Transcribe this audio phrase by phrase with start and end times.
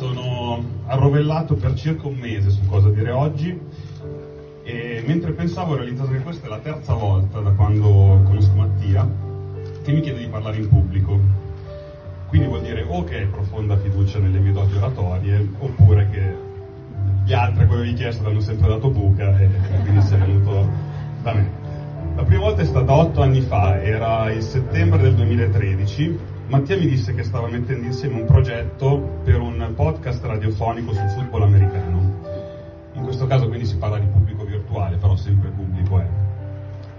[0.00, 3.60] sono arrovellato per circa un mese su cosa dire oggi
[4.62, 9.06] e mentre pensavo ho realizzato che questa è la terza volta da quando conosco Mattia
[9.82, 11.20] che mi chiede di parlare in pubblico.
[12.28, 16.34] Quindi vuol dire o che hai profonda fiducia nelle mie doti oratorie oppure che
[17.26, 19.50] gli altri a cui avevi chiesto ti hanno sempre dato buca e
[19.82, 20.66] quindi sei venuto
[21.22, 21.50] da me.
[22.16, 26.88] La prima volta è stata otto anni fa, era il settembre del 2013 Mattia mi
[26.88, 32.18] disse che stava mettendo insieme un progetto per un podcast radiofonico sul football americano.
[32.94, 36.08] In questo caso quindi si parla di pubblico virtuale, però sempre pubblico è.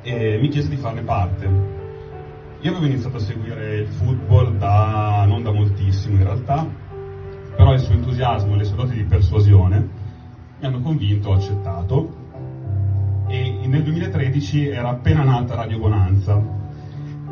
[0.04, 1.46] E mi chiese di farne parte.
[2.62, 6.66] Io avevo iniziato a seguire il football da, non da moltissimo in realtà,
[7.54, 9.90] però il suo entusiasmo e le sue doti di persuasione
[10.60, 12.16] mi hanno convinto, ho accettato.
[13.28, 16.42] E nel 2013 era appena nata Radio Bonanza.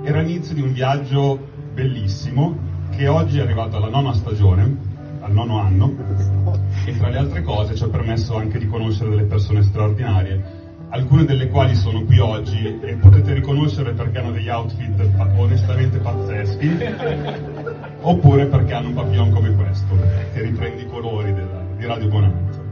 [0.02, 1.49] Era l'inizio di un viaggio
[1.80, 2.58] bellissimo
[2.90, 4.78] che oggi è arrivato alla nona stagione,
[5.22, 5.96] al nono anno,
[6.86, 10.58] e tra le altre cose ci ha permesso anche di conoscere delle persone straordinarie,
[10.90, 16.78] alcune delle quali sono qui oggi e potete riconoscere perché hanno degli outfit onestamente pazzeschi,
[18.02, 19.98] oppure perché hanno un papillon come questo,
[20.34, 22.68] che riprende i colori della, di Radio Bonanza.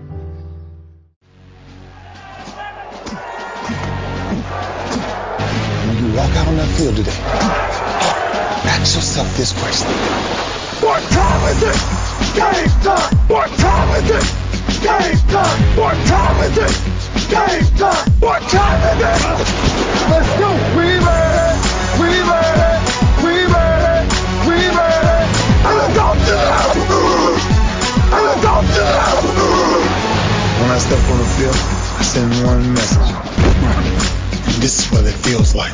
[5.98, 7.77] you walk out on that field today,
[8.66, 9.90] Ask yourself this question.
[10.82, 11.78] What time is it?
[12.34, 13.14] Game time!
[13.28, 14.26] What time is it?
[14.82, 15.60] Game time!
[15.78, 16.74] What time is it?
[17.30, 18.12] Game time!
[18.20, 19.22] What time is it?
[20.10, 20.50] Let's go!
[20.78, 21.58] We made it!
[22.02, 22.82] We made it!
[23.22, 24.06] We made it!
[24.48, 25.28] We made it!
[25.66, 26.38] And let's go to
[28.14, 28.86] And let's go to
[30.62, 31.58] When I step on the field,
[31.98, 33.12] I send one message.
[34.62, 35.74] This is what it feels like.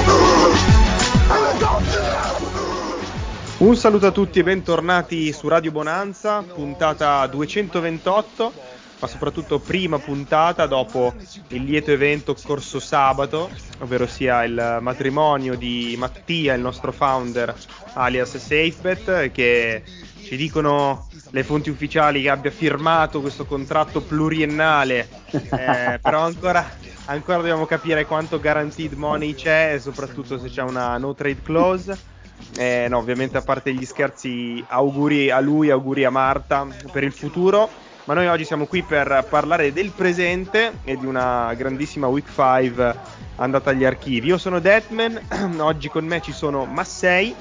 [3.61, 8.53] Un saluto a tutti e bentornati su Radio Bonanza, puntata 228,
[8.97, 11.13] ma soprattutto prima puntata dopo
[11.49, 17.55] il lieto evento corso sabato, ovvero sia il matrimonio di Mattia, il nostro founder
[17.93, 19.83] alias SafeBet, che
[20.23, 26.67] ci dicono le fonti ufficiali che abbia firmato questo contratto pluriennale, eh, però ancora,
[27.05, 32.09] ancora dobbiamo capire quanto guaranteed money c'è e soprattutto se c'è una no trade clause.
[32.57, 37.11] Eh, no, ovviamente a parte gli scherzi, auguri a lui, auguri a Marta per il
[37.11, 37.69] futuro.
[38.05, 42.95] Ma noi oggi siamo qui per parlare del presente e di una grandissima Week 5
[43.35, 44.27] andata agli archivi.
[44.27, 45.19] Io sono Deadman,
[45.59, 47.33] oggi con me ci sono Massei.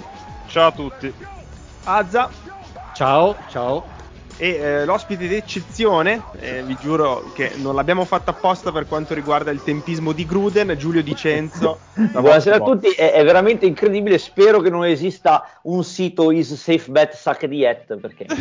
[0.46, 1.12] Ciao a tutti.
[1.84, 2.30] Azza.
[2.92, 3.99] Ciao, ciao
[4.40, 9.50] e eh, l'ospite d'eccezione, eh, vi giuro che non l'abbiamo fatta apposta per quanto riguarda
[9.50, 11.78] il tempismo di Gruden, Giulio Dicenzo.
[11.92, 16.90] Buonasera a tutti, è, è, veramente incredibile, spero che non esista un sito is safe
[16.90, 18.24] bet sucked yet, perché...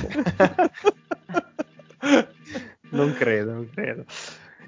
[2.92, 4.06] non credo, non credo.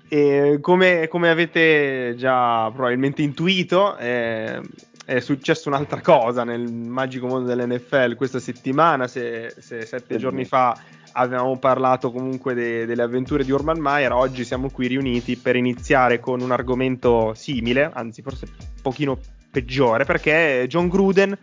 [0.09, 4.59] E come, come, avete già probabilmente intuito, eh,
[5.05, 10.77] è successa un'altra cosa nel magico mondo dell'NFL questa settimana, se, se sette giorni fa
[11.13, 16.19] avevamo parlato comunque de- delle avventure di Urban Meyer, oggi siamo qui riuniti per iniziare
[16.19, 19.19] con un argomento simile, anzi forse un pochino
[19.51, 21.37] peggiore, perché John Gruden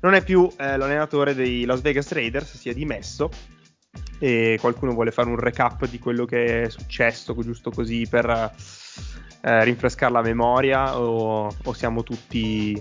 [0.00, 3.30] non è più eh, l'allenatore dei Las Vegas Raiders, si è dimesso
[4.18, 8.52] e qualcuno vuole fare un recap di quello che è successo, giusto così per
[9.40, 12.80] eh, rinfrescare la memoria o, o siamo tutti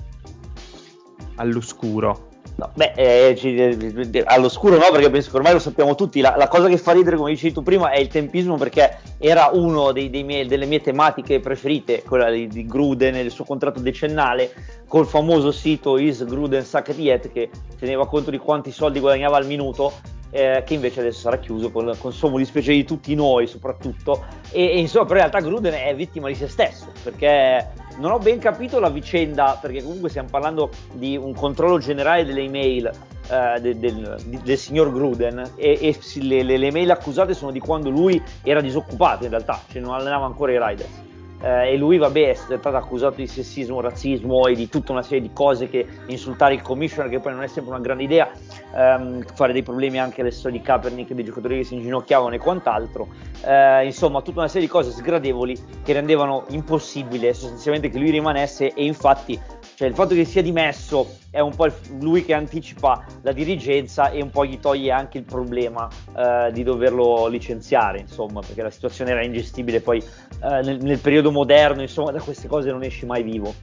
[1.36, 2.33] all'oscuro?
[2.56, 6.22] No, beh, eh, eh, all'oscuro no, perché penso che ormai lo sappiamo tutti.
[6.22, 9.50] La, la, cosa che fa ridere, come dicevi tu prima, è il tempismo, perché era
[9.52, 14.54] una delle mie tematiche preferite, quella di, di Gruden del suo contratto decennale,
[14.88, 17.50] col famoso sito Is Gruden Sucked Yet, che
[17.80, 19.92] teneva conto di quanti soldi guadagnava al minuto
[20.34, 24.26] eh, che invece adesso sarà chiuso con il consumo di specie di tutti noi soprattutto
[24.50, 28.18] e, e, insomma però in realtà Gruden è vittima di se stesso perché non ho
[28.18, 32.92] ben capito la vicenda perché comunque stiamo parlando di un controllo generale delle email
[33.30, 37.60] eh, del, del, del, signor Gruden e, e le, le, le, email accusate sono di
[37.60, 41.12] quando lui era disoccupato in realtà cioè non allenava ancora i Riders
[41.44, 45.22] eh, e lui vabbè è stato accusato di sessismo, razzismo e di tutta una serie
[45.22, 48.32] di cose che insultare il commissioner che poi non è sempre una grande idea
[48.76, 53.08] ehm, fare dei problemi anche storie di Kaepernick, dei giocatori che si inginocchiavano e quant'altro.
[53.46, 58.74] Eh, insomma, tutta una serie di cose sgradevoli che rendevano impossibile sostanzialmente che lui rimanesse
[58.74, 59.40] e infatti
[59.76, 61.68] cioè il fatto che sia dimesso è un po'
[62.00, 66.62] lui che anticipa la dirigenza e un po' gli toglie anche il problema eh, di
[66.62, 72.12] doverlo licenziare, insomma, perché la situazione era ingestibile poi eh, nel, nel, periodo moderno, insomma,
[72.12, 73.54] da queste cose non esci mai vivo.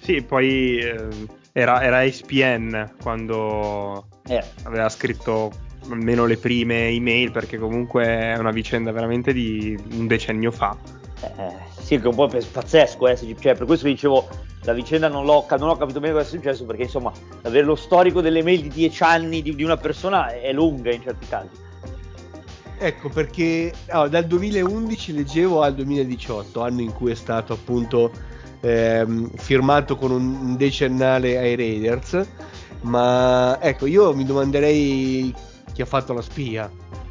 [0.00, 1.08] Sì, poi eh,
[1.60, 4.42] era, era ESPN quando eh.
[4.62, 5.50] aveva scritto
[5.90, 10.76] almeno le prime email, perché comunque è una vicenda veramente di un decennio fa.
[11.20, 14.28] Eh, sì, che è un po' pazzesco, eh, cioè, per questo dicevo
[14.62, 17.12] la vicenda non l'ho, non ho, capito bene cosa è successo perché insomma
[17.42, 21.02] avere lo storico delle mail di 10 anni di, di, una persona è lunga in
[21.02, 21.66] certi casi.
[22.78, 28.12] Ecco perché oh, dal 2011 leggevo al 2018, anno in cui è stato appunto
[28.60, 32.26] ehm, firmato con un decennale ai Raiders,
[32.82, 35.34] ma ecco io mi domanderei
[35.72, 36.70] chi ha fatto la spia.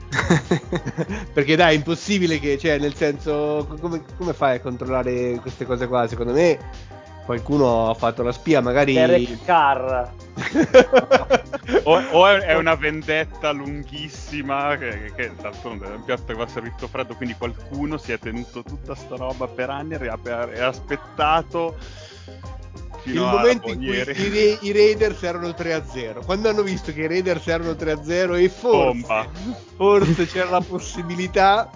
[1.34, 5.88] perché dai, è impossibile che, cioè, nel senso, come, come fai a controllare queste cose
[5.88, 6.08] qua?
[6.08, 6.58] Secondo me
[7.28, 8.94] qualcuno ha fatto la spia, magari.
[8.94, 10.08] Derek Carr.
[11.84, 16.88] o, o, è una vendetta lunghissima che, che d'altronde è un piatto che va servito
[16.88, 21.76] freddo, quindi qualcuno si è tenuto tutta sta roba per anni e ha aspettato
[23.04, 27.48] il momento in cui i, i, Raiders erano 3-0 quando hanno visto che i Raiders
[27.48, 29.30] erano 3-0 e forse,
[29.78, 31.70] forse c'era la possibilità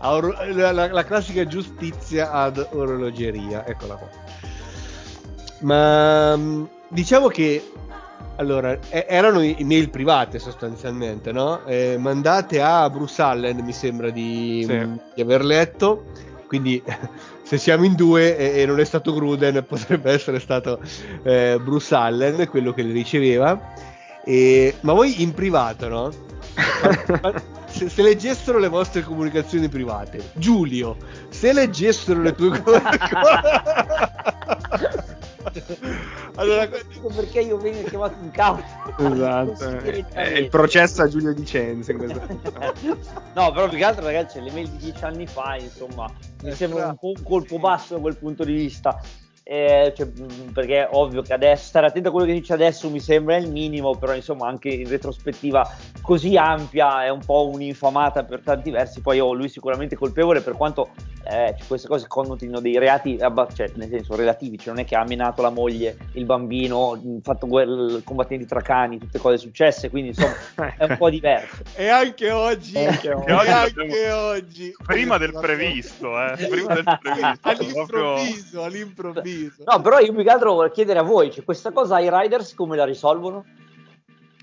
[0.00, 4.08] bam, la, la, la, classica giustizia ad orologeria, eccola qua.
[5.60, 7.72] Ma mm, diciamo che
[8.36, 11.64] allora erano email private sostanzialmente, no?
[11.64, 14.74] Eh, mandate a Bruce Allen, mi sembra di, sì.
[14.74, 16.04] Mm, di aver letto.
[16.46, 16.82] Quindi
[17.42, 20.80] se siamo in due e, e, non è stato Gruden, potrebbe essere stato
[21.24, 23.74] eh, Bruce Allen quello che le riceveva.
[24.24, 26.10] E, ma voi in privato, no?
[27.78, 30.96] se, se, leggessero le vostre comunicazioni private, Giulio,
[31.28, 33.22] se leggessero le tue comunicazioni...
[36.34, 36.68] allora,
[37.14, 38.64] perché io vengo chiamato in causa.
[38.98, 39.78] Esatto,
[40.12, 41.92] è il processo a Giulio Dicenzi.
[41.94, 46.10] no, però più che altro, ragazzi, le mail di dieci anni fa, insomma,
[46.42, 49.00] mi sembra un po' un colpo basso da quel punto di vista
[49.50, 50.06] eh, cioè,
[50.52, 53.50] perché è ovvio che adesso stare attento a quello che dice adesso mi sembra il
[53.50, 55.66] minimo, però insomma anche in retrospettiva
[56.02, 60.52] così ampia è un po' un'infamata per tanti versi, poi oh, lui sicuramente colpevole per
[60.52, 60.90] quanto
[61.30, 63.16] eh, queste cose connotino dei reati,
[63.54, 67.46] cioè, nel senso relativi, cioè non è che ha menato la moglie, il bambino, fatto
[67.46, 70.34] guerra, combattenti tra cani, tutte cose successe, quindi insomma
[70.76, 71.62] è un po' diverso.
[71.74, 74.76] E anche oggi, anche oggi, anche oggi.
[74.84, 77.48] Prima del previsto, eh, prima del previsto.
[77.48, 78.64] all'improvviso, proprio...
[78.64, 79.37] all'improvviso.
[79.64, 82.54] No, però io più che altro vorrei chiedere a voi, cioè, questa cosa ai Riders
[82.54, 83.44] come la risolvono?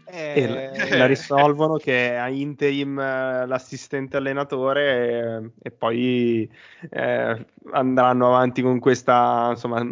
[0.08, 6.48] Eh, e la risolvono che a interim eh, l'assistente allenatore e, e poi
[6.92, 9.84] eh, andranno avanti con questa insomma,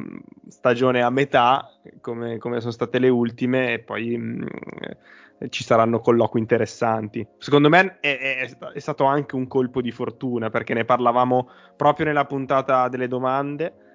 [0.48, 1.68] stagione a metà
[2.00, 4.46] come, come, sono state le ultime e poi mh,
[5.42, 8.18] mm, ci saranno colloqui interessanti secondo me è,
[8.48, 13.08] è, è stato anche un colpo di fortuna perché ne parlavamo proprio nella puntata delle
[13.08, 13.93] domande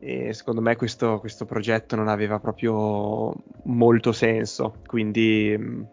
[0.00, 3.34] e secondo me questo, questo, progetto non aveva proprio
[3.64, 5.88] molto senso quindi mh,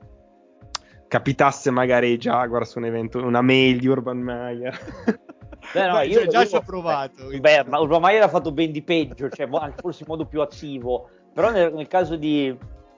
[1.08, 4.78] capitasse magari ai Jaguars un evento una mail di Urban Meyer.
[5.74, 7.28] Beh, no, io già ci ho provato.
[7.40, 10.42] Beh, ma Urban Meyer ha fatto ben di peggio cioè, anche forse in modo più
[10.42, 11.10] attivo.
[11.34, 12.48] Però nel, nel caso di,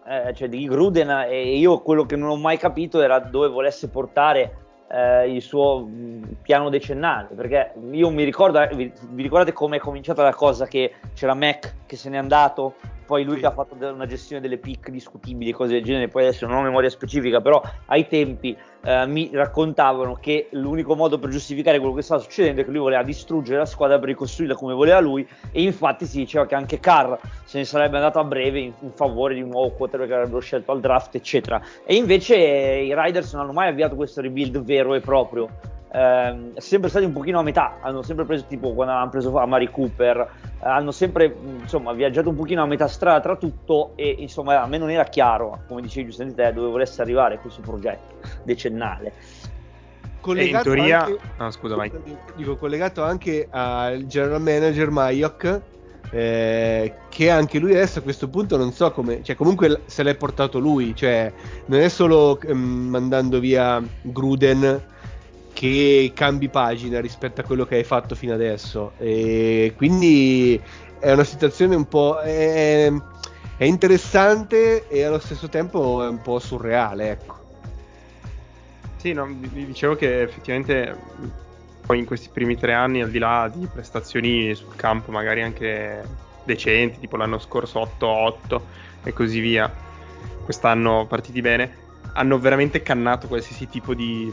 [0.08, 3.90] eh, cioè di Gruden e io quello che non ho mai capito era dove volesse
[3.90, 9.54] portare eh, il suo mh, piano decennale, perché io mi ricordo, eh, vi, vi ricordate
[9.54, 12.76] come è cominciata la cosa che c'era Mac che se n'è andato,
[13.06, 13.42] poi lui sì.
[13.42, 16.62] che ha fatto una gestione delle pick discutibili, cose del genere, poi adesso non ho
[16.62, 18.56] memoria specifica, però ai tempi
[18.88, 22.80] eh, mi raccontavano che l'unico modo per giustificare quello che stava succedendo è che lui
[22.80, 26.80] voleva distruggere la squadra per ricostruirla come voleva lui e infatti si diceva che anche
[26.80, 30.16] Carr se ne sarebbe andato a breve in, in favore di un nuovo quarterback che
[30.16, 31.62] avrebbero scelto al draft, eccetera.
[31.86, 35.50] E invece eh, i Riders non hanno mai avviato questo rebuild vero e proprio
[35.92, 39.70] ehm, sempre stati un pochino a metà, hanno sempre preso tipo quando hanno preso Amari
[39.70, 44.62] Cooper, eh, hanno sempre insomma viaggiato un pochino a metà strada tra tutto e insomma
[44.62, 49.14] a me non era chiaro, come dicevi giustamente te, dove volesse arrivare questo progetto decennale.
[50.20, 51.92] Collegato in teoria, anche, ah, scusa, vai.
[52.36, 55.62] Dico, collegato anche al general manager Mayok,
[56.10, 60.16] eh, che anche lui adesso a questo punto non so come, cioè comunque se l'è
[60.16, 61.32] portato lui, cioè
[61.66, 64.84] non è solo um, mandando via Gruden
[65.58, 68.94] che cambi pagina rispetto a quello che hai fatto fino adesso.
[69.00, 70.62] E quindi
[71.00, 72.20] è una situazione un po'.
[72.20, 72.92] È,
[73.58, 77.36] è interessante e allo stesso tempo è un po' surreale, ecco.
[78.98, 80.96] Sì, no, vi dicevo che effettivamente
[81.88, 86.04] poi in questi primi tre anni, al di là di prestazioni sul campo magari anche
[86.44, 88.62] decenti, tipo l'anno scorso 8-8
[89.06, 89.74] e così via,
[90.44, 91.74] quest'anno partiti bene,
[92.14, 94.32] hanno veramente cannato qualsiasi tipo di,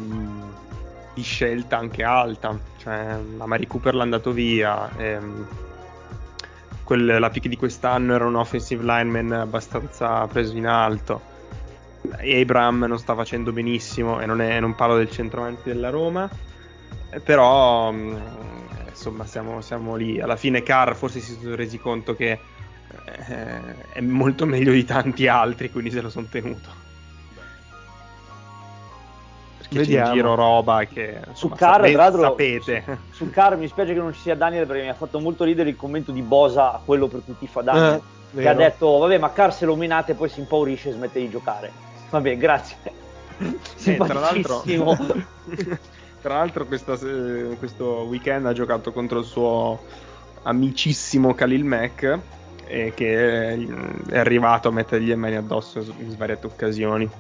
[1.15, 2.59] di scelta anche alta.
[2.77, 4.91] Cioè, la Mari Cooper l'ha andato via.
[4.97, 5.47] Ehm,
[6.83, 11.33] quel, la pick di quest'anno era un offensive lineman abbastanza preso in alto.
[12.19, 16.29] Abram non sta facendo benissimo e non, è, non parlo del centravanti della Roma.
[17.11, 18.21] Eh, però mh,
[18.89, 20.21] insomma siamo, siamo, lì.
[20.21, 22.39] Alla fine Carr forse si sono resi conto che
[23.29, 26.84] eh, è molto meglio di tanti altri, quindi se lo sono tenuto
[29.69, 30.05] perché Vediamo.
[30.05, 32.85] c'è in giro roba che insomma, su Car, sapete, sapete.
[33.11, 35.45] Su, su Car mi spiace che non ci sia Daniel perché mi ha fatto molto
[35.45, 38.01] ridere il commento di Bosa a quello per cui ti fa Daniel
[38.35, 41.19] eh, che ha detto vabbè ma Car se lo menate poi si impaurisce e smette
[41.19, 41.73] di giocare.
[42.11, 42.77] Va bene grazie.
[43.75, 44.63] Sì, tra l'altro
[46.23, 49.81] tra l'altro questa, eh, questo weekend ha giocato contro il suo
[50.43, 52.19] amicissimo Khalil Mack
[52.67, 53.55] eh, che
[54.09, 57.11] è arrivato a mettergli le mani addosso in svariate occasioni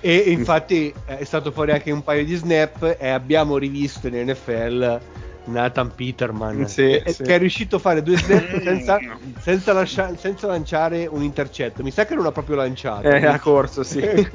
[0.00, 5.00] e infatti è stato fuori anche un paio di snap e abbiamo rivisto in NFL
[5.48, 7.22] Nathan Peterman sì, che, sì.
[7.22, 8.98] è riuscito a fare due snap senza,
[9.40, 11.82] senza, lascia, senza, lanciare un intercetto.
[11.82, 13.08] Mi sa che non ha proprio lanciato.
[13.08, 14.00] Eh, ha corso, sì.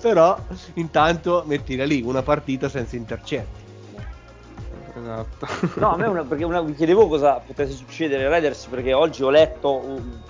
[0.00, 0.38] Però
[0.74, 3.68] intanto mettila lì una partita senza intercetti.
[5.00, 5.46] Esatto.
[5.80, 9.22] No, a me una, perché una, mi chiedevo cosa potesse succedere ai Raiders perché oggi
[9.22, 10.20] ho letto un,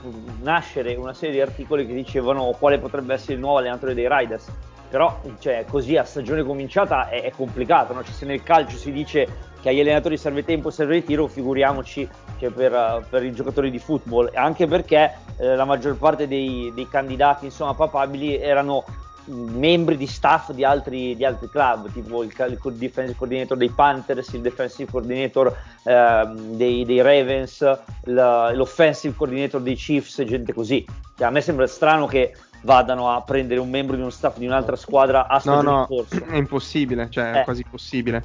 [0.42, 4.46] nascere una serie di articoli che dicevano quale potrebbe essere il nuovo allenatore dei Raiders.
[4.88, 8.02] Però cioè, così a stagione cominciata è, è complicato, no?
[8.02, 12.08] cioè, se nel calcio si dice che agli allenatori serve tempo, serve ritiro, figuriamoci
[12.38, 16.88] che per, per i giocatori di football, anche perché eh, la maggior parte dei, dei
[16.88, 18.84] candidati insomma, papabili erano
[19.26, 24.32] membri di staff di altri, di altri club, tipo il, il, defensive coordinator dei Panthers,
[24.32, 30.84] il defensive coordinator eh, dei, dei, Ravens, la, l'offensive coordinator dei Chiefs, gente così.
[31.16, 34.46] Cioè, a me sembra strano che vadano a prendere un membro di uno staff di
[34.46, 36.24] un'altra squadra a no, no, corso.
[36.24, 37.44] È impossibile, cioè è eh.
[37.44, 38.24] quasi impossibile.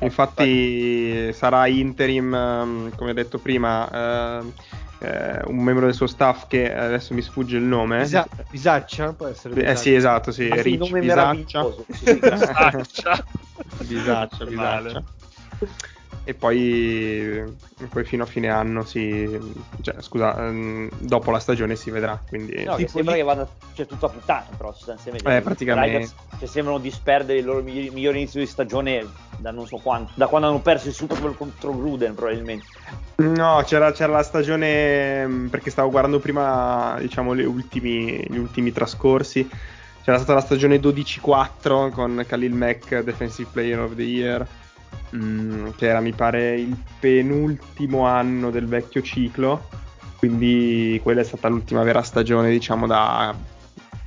[0.00, 4.52] Infatti sarà interim, ehm, come ho detto prima, eh,
[5.04, 8.02] eh, un membro del suo staff che adesso mi sfugge il nome.
[8.02, 9.12] Bisa- Bisaccia?
[9.12, 9.72] Può essere Bisaccia.
[9.72, 11.74] Eh sì, esatto, sì, ah, Rich sì, Bisaccia.
[12.12, 13.24] Bisaccia.
[13.86, 15.04] Bisaccia, Bisaccia
[16.22, 17.42] e poi,
[17.90, 19.38] poi, fino a fine anno si
[19.82, 23.20] cioè, scusa um, dopo la stagione si vedrà quindi no, che sembra lì...
[23.20, 25.90] che vada cioè, tutto a puttana però sostanzialmente eh, praticamente.
[25.90, 29.06] Riders, che sembrano disperdere il loro miglior, miglior, inizio di stagione
[29.36, 32.64] da non so quanto da quando hanno perso il Super Bowl contro Gruden probabilmente.
[33.16, 39.48] No c'era, c'era la stagione mm, perché stavo guardando prima diciamo ultimi, gli ultimi trascorsi.
[40.02, 44.46] C'era stata la stagione 12-4 con Khalil Mack Defensive Player of the Year
[45.14, 49.68] Mm, che era mi pare il penultimo anno del vecchio ciclo,
[50.18, 53.34] quindi quella è stata l'ultima vera stagione diciamo da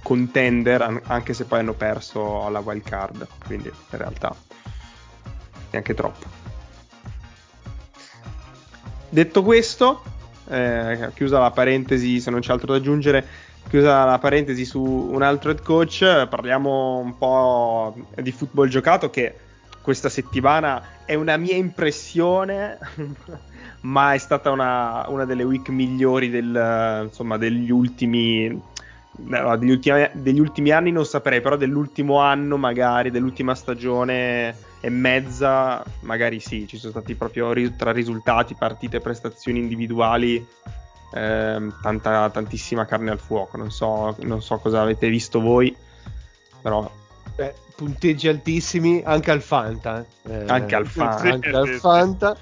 [0.03, 4.35] contender, anche se poi hanno perso alla wild card, quindi in realtà
[5.71, 6.25] neanche troppo.
[9.09, 10.03] Detto questo,
[10.49, 13.25] eh, chiusa la parentesi, se non c'è altro da aggiungere,
[13.69, 19.35] chiusa la parentesi su un altro head coach, parliamo un po' di football giocato che
[19.87, 22.77] questa settimana è una mia impressione,
[23.87, 28.61] ma è stata una, una delle week migliori del, insomma, degli ultimi,
[29.13, 35.81] degli ultimi, degli ultimi anni non saprei, però dell'ultimo anno magari, dell'ultima stagione e mezza,
[36.01, 40.45] magari sì, ci sono stati proprio tra risultati, partite, prestazioni individuali,
[41.13, 45.73] eh, tanta, tantissima carne al fuoco, non so, non so cosa avete visto voi,
[46.61, 46.91] però
[47.37, 50.03] Beh, punteggi altissimi anche al Fanta.
[50.27, 51.29] Eh, anche al Fanta.
[51.29, 52.35] Anche al Fanta.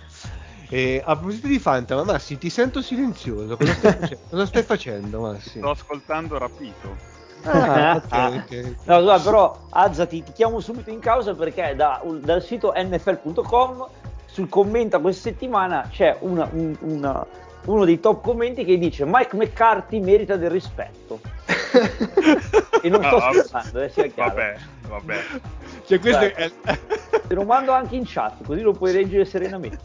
[0.69, 3.57] E a proposito di Fanta, ma Massi, ti sento silenzioso.
[3.57, 5.59] Cosa stai, face- cosa stai facendo, Massi?
[5.59, 7.13] Sto ascoltando rapito.
[7.43, 8.75] Ah, okay, okay.
[8.85, 13.87] No, guarda, però Azza ti, ti, chiamo subito in causa perché da, dal sito nfl.com
[14.25, 17.25] sul commento questa settimana c'è una, un, una,
[17.65, 21.19] uno dei top commenti che dice Mike McCarthy merita del rispetto.
[22.81, 24.29] e non sto no, scherzando, eh, sia chiaro.
[24.29, 25.17] Vabbè, vabbè.
[25.85, 26.51] Cioè, questo è...
[27.27, 29.79] Te lo mando anche in chat, così lo puoi leggere serenamente.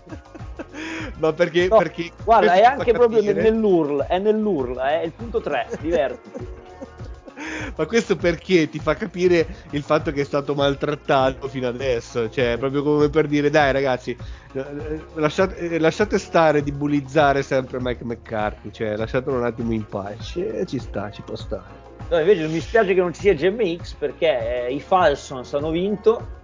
[1.18, 1.68] Ma perché...
[1.68, 6.58] No, perché guarda, è anche proprio nell'URL, è nell'URL, è il punto 3, divertiti.
[7.76, 12.56] ma questo perché ti fa capire il fatto che è stato maltrattato fino adesso, cioè
[12.58, 14.16] proprio come per dire dai ragazzi,
[14.52, 19.86] eh, lasciate, eh, lasciate stare di bullizzare sempre Mike McCarthy, cioè lasciatelo un attimo in
[19.86, 21.89] pace, ci sta, ci può stare.
[22.10, 26.38] No, invece mi spiace che non ci sia GMX perché eh, i Falsons hanno vinto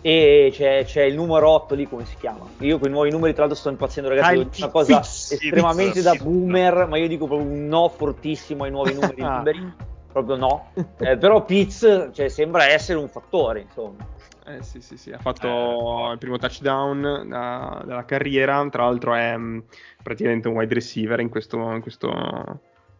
[0.00, 2.44] e c'è, c'è, il numero 8 lì come si chiama?
[2.58, 6.14] Io con i nuovi numeri tra l'altro sto impazzendo ragazzi è una cosa estremamente da
[6.14, 9.74] boomer ma io dico proprio un no fortissimo ai nuovi numeri liberi
[10.10, 10.72] proprio no.
[10.98, 14.04] Eh, però Pitts cioè, sembra essere un fattore insomma.
[14.44, 16.12] Eh, sì, sì, sì, ha fatto eh.
[16.14, 19.58] il primo touchdown da, della carriera, tra l'altro è mh, mm,
[20.02, 22.10] praticamente un wide receiver in questo, in questo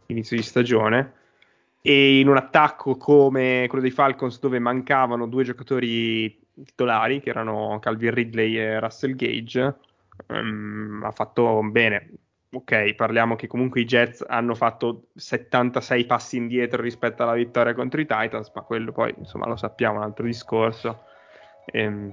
[0.06, 1.14] inizio di stagione
[1.82, 7.78] e in un attacco come quello dei Falcons dove mancavano due giocatori titolari che erano
[7.80, 9.76] Calvin Ridley e Russell Gage
[10.28, 12.10] um, ha fatto bene.
[12.52, 18.00] Ok parliamo che comunque i Jets hanno fatto 76 passi indietro rispetto alla vittoria contro
[18.00, 21.04] i Titans ma quello poi insomma lo sappiamo un altro discorso.
[21.66, 22.12] Ehm,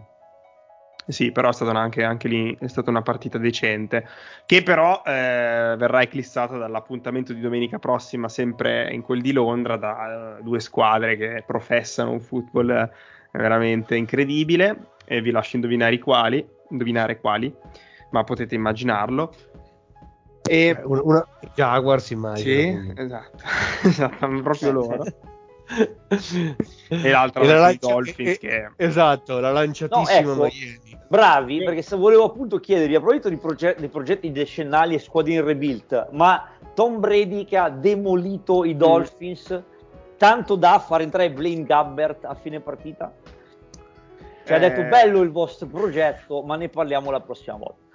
[1.08, 4.08] sì, però è stata anche, anche, lì è stata una partita decente,
[4.46, 10.38] che però eh, verrà eclissata dall'appuntamento di domenica prossima, sempre in quel di Londra, da
[10.40, 12.92] uh, due squadre che professano un football
[13.32, 14.96] veramente incredibile.
[15.06, 17.54] E vi lascio indovinare quali, indovinare quali,
[18.12, 19.34] ma potete immaginarlo.
[20.44, 20.68] E...
[20.68, 21.28] Eh, una, una...
[21.56, 22.82] Jaguars immagino.
[22.82, 23.44] Sì, esatto,
[23.88, 25.04] esatto, proprio loro.
[26.90, 28.70] e l'altra e la lancia- Dolphins e, che...
[28.78, 33.38] esatto la lanciatissima no, ecco, Miami bravi perché se volevo appunto chiedervi a proposito di
[33.38, 38.74] proge- dei progetti decennali e squadre in rebuild ma Tom Brady che ha demolito i
[38.74, 38.78] mm.
[38.78, 40.18] Dolphins mm.
[40.18, 43.14] tanto da far entrare Blaine Gabbert a fine partita
[44.46, 44.56] cioè eh...
[44.56, 47.87] ha detto bello il vostro progetto ma ne parliamo la prossima volta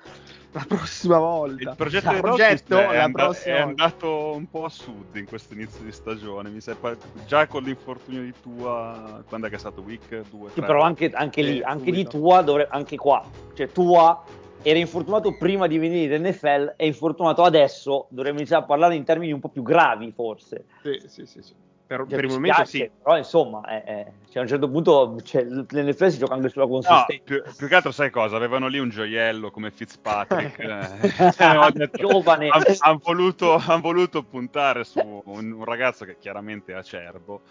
[0.55, 1.71] la prossima volta.
[1.71, 5.83] Il progetto, il progetto è, and- è, andato un po' a sud in questo inizio
[5.85, 6.51] di stagione.
[6.51, 6.95] Mi sembra
[7.27, 10.51] già con l'infortunio di Tua, quando è che è stato week 2?
[10.53, 14.23] Sì, però anche, anche lì, anche di Tua, dovre- anche qua, cioè Tua
[14.61, 18.07] era infortunato prima di venire in NFL, è infortunato adesso.
[18.11, 20.67] Dovremmo iniziare a parlare in termini un po' più gravi, forse.
[20.83, 21.43] Sì, sì, sì.
[21.43, 21.55] sì.
[21.93, 22.91] Per, cioè, per il momento piace, sì.
[23.03, 26.67] Però insomma, eh, eh, cioè, a un certo punto cioè, l'NFL si gioca anche sulla
[26.67, 27.13] consistenza.
[27.13, 28.37] No, più, più, che altro sai cosa?
[28.37, 30.59] Avevano lì un gioiello come Fitzpatrick.
[30.59, 31.91] eh.
[31.93, 32.49] Giovane.
[32.49, 37.43] Hanno han voluto, han voluto, puntare su un, un, ragazzo che chiaramente è acerbo.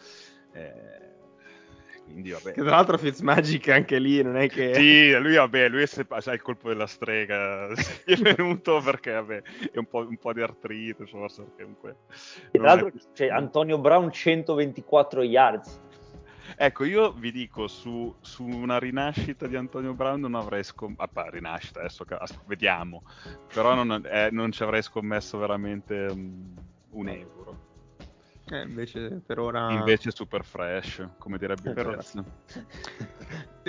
[0.53, 1.10] Eh,
[2.11, 2.53] quindi, vabbè.
[2.53, 4.73] Che tra l'altro Fitzmagic anche lì non è che...
[4.73, 7.67] Sì, lui vabbè, lui è ha il colpo della strega,
[8.05, 11.95] è venuto perché vabbè, è un po', un po di artrite, forse comunque...
[12.51, 12.91] E tra l'altro è...
[13.13, 15.81] c'è Antonio Brown 124 yards.
[16.55, 21.29] Ecco, io vi dico, su, su, una rinascita di Antonio Brown non avrei scommesso, ah,
[21.29, 22.05] rinascita, adesso
[22.45, 23.03] vediamo,
[23.53, 26.53] però non, eh, non ci avrei scommesso veramente um,
[26.91, 27.69] un euro.
[28.51, 29.71] Eh, invece per ora...
[29.71, 32.03] Invece super fresh, come direbbe per ora.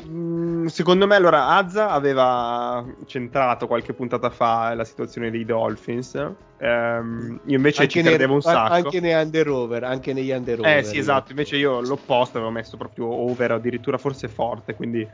[0.05, 6.15] Mm, secondo me allora Azza aveva centrato qualche puntata fa la situazione dei Dolphins.
[6.59, 8.73] Um, io invece anche ci credevo un sacco.
[8.73, 10.79] Anche nei under over, anche negli under over.
[10.79, 15.09] Eh sì, esatto, invece io l'opposto avevo messo proprio over, addirittura forse forte, quindi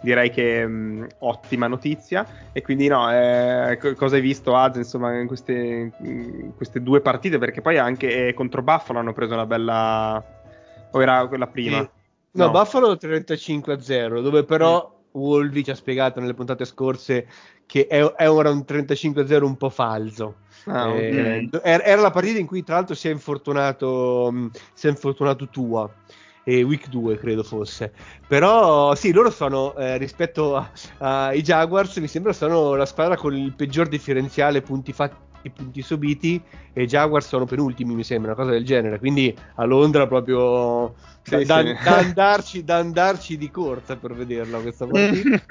[0.00, 2.26] direi che mh, ottima notizia.
[2.52, 7.38] E quindi no, eh, cosa hai visto Az insomma in queste, in queste, due partite?
[7.38, 10.22] Perché poi anche eh, contro Buffalo hanno preso una bella...
[10.90, 11.80] o era quella prima?
[11.80, 11.88] Sì.
[12.32, 14.92] No, no, Buffalo 35-0, dove però...
[14.94, 14.96] Mm.
[15.10, 17.26] Wolvi ci ha spiegato nelle puntate scorse
[17.66, 20.36] che è, è ora un 35-0 un po' falso.
[20.66, 21.50] Ah, eh, okay.
[21.62, 25.90] era la partita in cui tra l'altro si è infortunato, si è infortunato Tua
[26.48, 27.92] e Week 2 credo fosse.
[28.26, 33.52] Però sì, loro sono eh, rispetto ai Jaguars, mi sembra sono la squadra con il
[33.52, 38.52] peggior differenziale punti fatti punti subiti e i Jaguars sono penultimi mi sembra, una cosa
[38.52, 41.76] del genere, quindi a Londra proprio sì, da, sì.
[41.82, 45.42] Da, andarci, da, andarci, di corsa per vederla questa partita.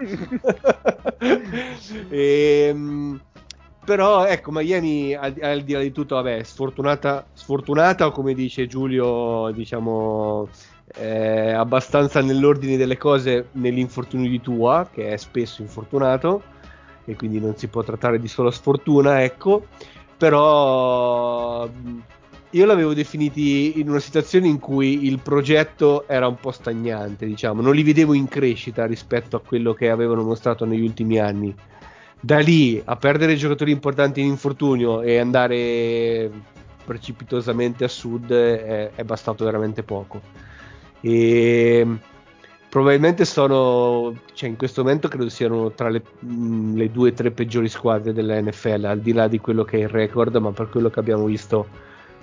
[2.09, 3.21] e, ehm,
[3.85, 8.67] però ecco Miami al, al, di là di tutto vabbè sfortunata, sfortunata o come dice
[8.67, 10.49] Giulio diciamo
[10.95, 16.43] eh, abbastanza nell'ordine delle cose nell'infortunio di Tua, che è spesso infortunato,
[17.05, 19.67] e quindi non si può trattare di sola sfortuna, ecco,
[20.17, 21.69] però
[22.51, 27.61] io l'avevo definiti in una situazione in cui il progetto era un po' stagnante, diciamo,
[27.61, 31.53] non li vedevo in crescita rispetto a quello che avevano mostrato negli ultimi anni.
[32.19, 36.31] Da lì a perdere giocatori importanti in infortunio e andare
[36.83, 40.21] precipitosamente a sud è, è bastato veramente poco
[41.01, 41.87] e
[42.69, 47.31] probabilmente sono cioè in questo momento credo siano tra le, mh, le due o tre
[47.31, 50.69] peggiori squadre della NFL al di là di quello che è il record ma per
[50.69, 51.67] quello che abbiamo visto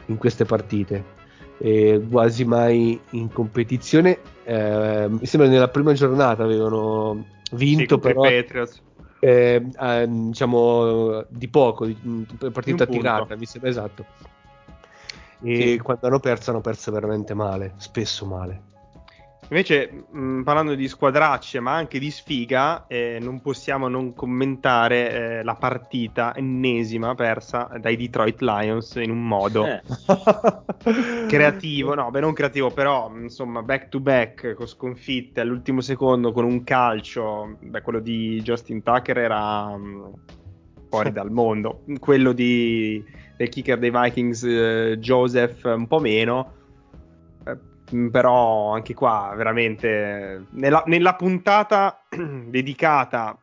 [0.06, 1.22] in queste partite
[1.58, 4.18] eh, quasi mai in competizione.
[4.44, 8.82] Eh, mi sembra nella prima giornata avevano vinto, Sì, però Patriots.
[9.20, 14.04] eh, eh, diciamo di poco, di partita Di tirata, mi sembra esatto.
[15.44, 18.72] E quando hanno perso, hanno perso veramente male, spesso male.
[19.48, 25.42] Invece, mh, parlando di squadracce, ma anche di sfiga, eh, non possiamo non commentare eh,
[25.42, 29.82] la partita ennesima persa dai Detroit Lions in un modo Eh.
[31.28, 36.44] creativo, no, beh, non creativo, però insomma, back to back con sconfitte all'ultimo secondo con
[36.44, 37.58] un calcio.
[37.60, 40.12] Beh, quello di Justin Tucker era mh,
[40.88, 43.04] fuori dal mondo, quello di,
[43.36, 46.52] del kicker dei Vikings, eh, Joseph, un po' meno.
[47.44, 47.56] Eh,
[47.94, 53.36] mh, Però anche qua veramente nella, nella puntata dedicata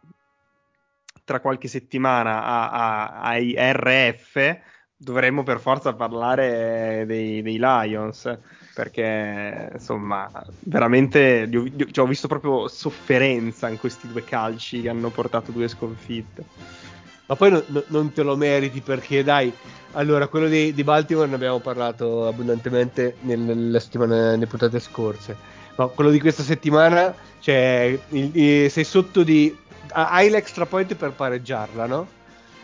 [1.23, 4.59] tra qualche settimana a- a- ai RF
[4.97, 8.37] dovremmo per forza parlare dei, dei Lions
[8.73, 14.23] perché insomma veramente li ho, li ho- cioè, ho visto proprio sofferenza in questi due
[14.23, 16.45] calci che hanno portato due sconfitte
[17.31, 19.49] Ma poi no- no- non te lo meriti perché, dai,
[19.93, 25.37] allora, quello di, di Baltimore ne abbiamo parlato abbondantemente nel- nelle, settimane, nelle puntate scorse.
[25.75, 29.55] Ma quello di questa settimana, cioè, il- il- sei sotto di...
[29.93, 32.05] ha- Hai l'extra point per pareggiarla, no?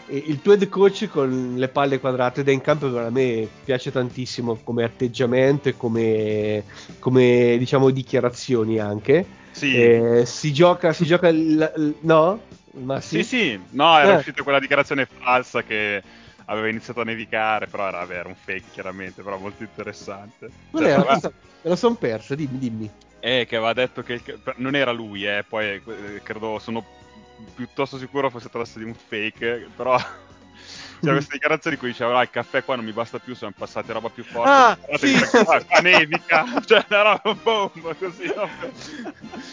[0.05, 3.89] E il tuo head coach con le palle quadrate da in campo a me piace
[3.89, 6.65] tantissimo come atteggiamento e come,
[6.99, 9.25] come diciamo dichiarazioni anche.
[9.51, 9.73] Sì.
[9.81, 12.41] Eh, si gioca, si gioca il- il- no?
[12.83, 14.17] Ma Sì, sì, no, era Eh.
[14.17, 16.01] uscita quella dichiarazione falsa che
[16.45, 20.49] aveva iniziato a nevicare, però era, era un fake chiaramente, però molto interessante.
[20.71, 21.03] Qual Cioè, era?
[21.03, 21.31] Questa-
[21.63, 22.89] Me la son persa, dimmi, dimmi.
[23.19, 26.85] Eh, che aveva detto che il- non era lui, eh, poi eh, credo, sono
[27.55, 29.97] piuttosto sicuro fosse trattato di un fake, però
[31.01, 33.51] c'era questa dichiarazione in cui diceva, ah, il caffè qua non mi basta più, sono
[33.57, 34.49] passate roba più forte.
[34.49, 35.65] Ah, sì, sì, qua, sì.
[35.65, 38.27] qua nevica, cioè una roba bomba così.
[38.27, 38.71] vabbè.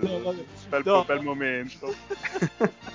[0.00, 0.34] Eh, bello, No,
[0.68, 1.04] bel, No.
[1.06, 1.94] bel momento.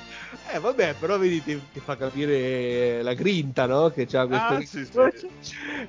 [0.51, 3.89] Eh vabbè, però vedi ti, ti fa capire la grinta, no?
[3.89, 5.27] Che c'ha questo Ah, sì, sì.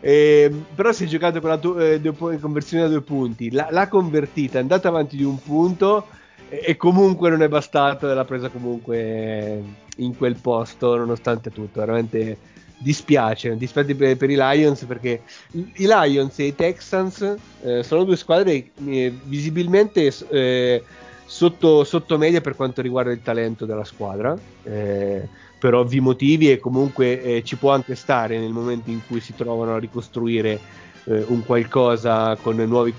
[0.01, 2.01] Ehm, però si è giocato con la tu- eh,
[2.41, 3.51] conversione a due punti.
[3.51, 6.07] L'ha, l'ha convertita, è andata avanti di un punto
[6.49, 9.61] e, e comunque non è bastato e l'ha presa comunque
[9.97, 11.81] in quel posto, nonostante tutto.
[11.81, 12.39] Veramente
[12.79, 18.05] dispiace, dispiace per, per i Lions perché i i Lions e i Texans eh, sono
[18.05, 20.83] due squadre eh, visibilmente eh,
[21.27, 24.37] sotto, sotto media per quanto riguarda il talento della squadra.
[24.63, 29.21] eh, per ovvi motivi e comunque eh, ci può anche stare nel momento in cui
[29.21, 30.61] si trovano a ricostruire
[31.05, 32.93] eh, un qualcosa con nuovi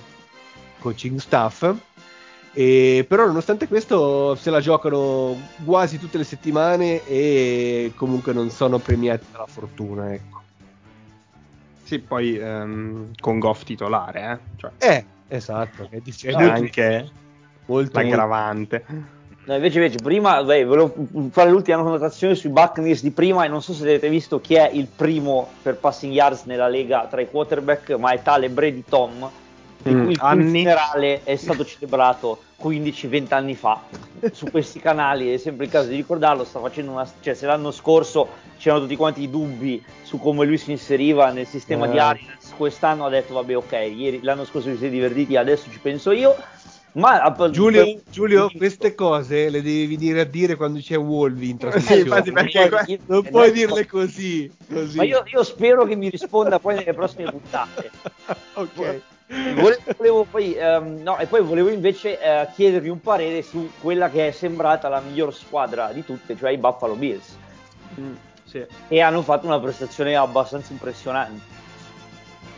[0.79, 1.71] coaching staff.
[2.53, 8.79] E, però nonostante questo se la giocano quasi tutte le settimane e comunque non sono
[8.79, 10.11] premiati dalla fortuna.
[10.11, 10.41] Ecco.
[11.83, 14.57] sì poi ehm, con Goff titolare eh?
[14.57, 17.09] cioè, Eh, esatto, che dice- c'è anche
[17.67, 18.83] molto, l'aggravante
[19.47, 20.93] No, invece, invece, prima beh, volevo
[21.31, 24.69] fare l'ultima connotazione sui Buccaneers di prima e non so se avete visto chi è
[24.73, 29.29] il primo per passing yards nella lega tra i quarterback, ma è tale Brady Tom,
[29.81, 30.59] di Mm, cui il cui anni.
[30.59, 33.79] funerale è stato celebrato 15-20 anni fa
[34.33, 37.71] su questi canali, è sempre il caso di ricordarlo, sta facendo una, cioè se l'anno
[37.71, 38.27] scorso
[38.57, 41.91] c'erano tutti quanti i dubbi su come lui si inseriva nel sistema Eh.
[41.91, 45.79] di Arians, quest'anno ha detto vabbè ok, ieri, l'anno scorso vi siete divertiti, adesso ci
[45.79, 46.35] penso io.
[46.93, 51.49] Ma a- Giulio, per- Giulio, queste cose le devi venire a dire quando c'è Wolvi
[51.49, 52.01] in trasmissione.
[52.01, 54.51] infatti, perché qua- non puoi dirle così.
[54.71, 54.97] così.
[54.97, 57.91] Ma io, io spero che mi risponda poi nelle prossime puntate.
[58.53, 59.01] ok.
[59.55, 64.09] Volevo, volevo poi, ehm, no, e poi volevo invece eh, chiedervi un parere su quella
[64.09, 67.35] che è sembrata la miglior squadra di tutte, cioè i Buffalo Bills.
[67.99, 68.13] Mm,
[68.45, 68.65] sì.
[68.87, 71.55] E hanno fatto una prestazione abbastanza impressionante.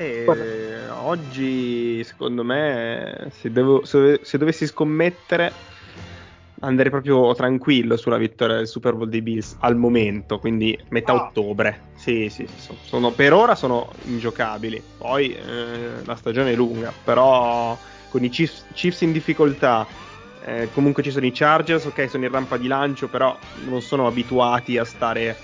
[0.02, 5.54] E oggi, secondo me, se, devo- se- se dovessi scommettere,
[6.62, 11.16] andrei proprio tranquillo sulla vittoria del Super Bowl dei Bills al momento, quindi metà Ah.
[11.26, 11.88] ottobre.
[11.96, 14.82] Sì, sì, so- sono- per ora sono ingiocabili.
[14.98, 17.78] Poi eh, la stagione è lunga, però
[18.10, 19.86] con i Chiefs, Chiefs in difficoltà.
[20.42, 24.08] eh, comunque ci sono i Chargers, ok, sono in rampa di lancio, però non sono
[24.08, 25.36] abituati a stare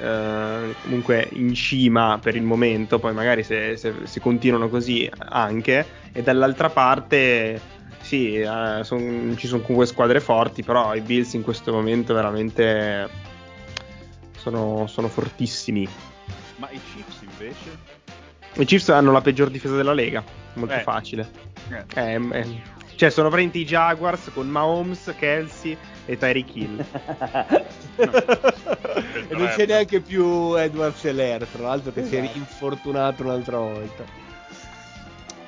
[0.00, 5.86] eh, comunque in cima per il momento, poi magari se, se- se continuano così anche,
[6.12, 7.60] e dall'altra parte
[8.00, 13.08] sì, eh, son- ci sono comunque squadre forti, però i Bills in questo momento veramente
[14.36, 15.88] sono, sono fortissimi.
[16.56, 17.78] Ma i Chiefs invece?
[18.54, 20.22] I Chiefs hanno la peggior difesa della Lega,
[20.54, 20.80] molto Eh.
[20.80, 21.28] facile.
[21.94, 22.16] Eh.
[22.96, 26.84] Eh, eh, cioè sono praticamente i Jaguars con Mahomes, Kelsey e Tyreek Hill.
[29.28, 32.38] e non c'è neanche più Edward Seller, tra l'altro che si è Esatto.
[32.38, 34.04] infortunato un'altra volta.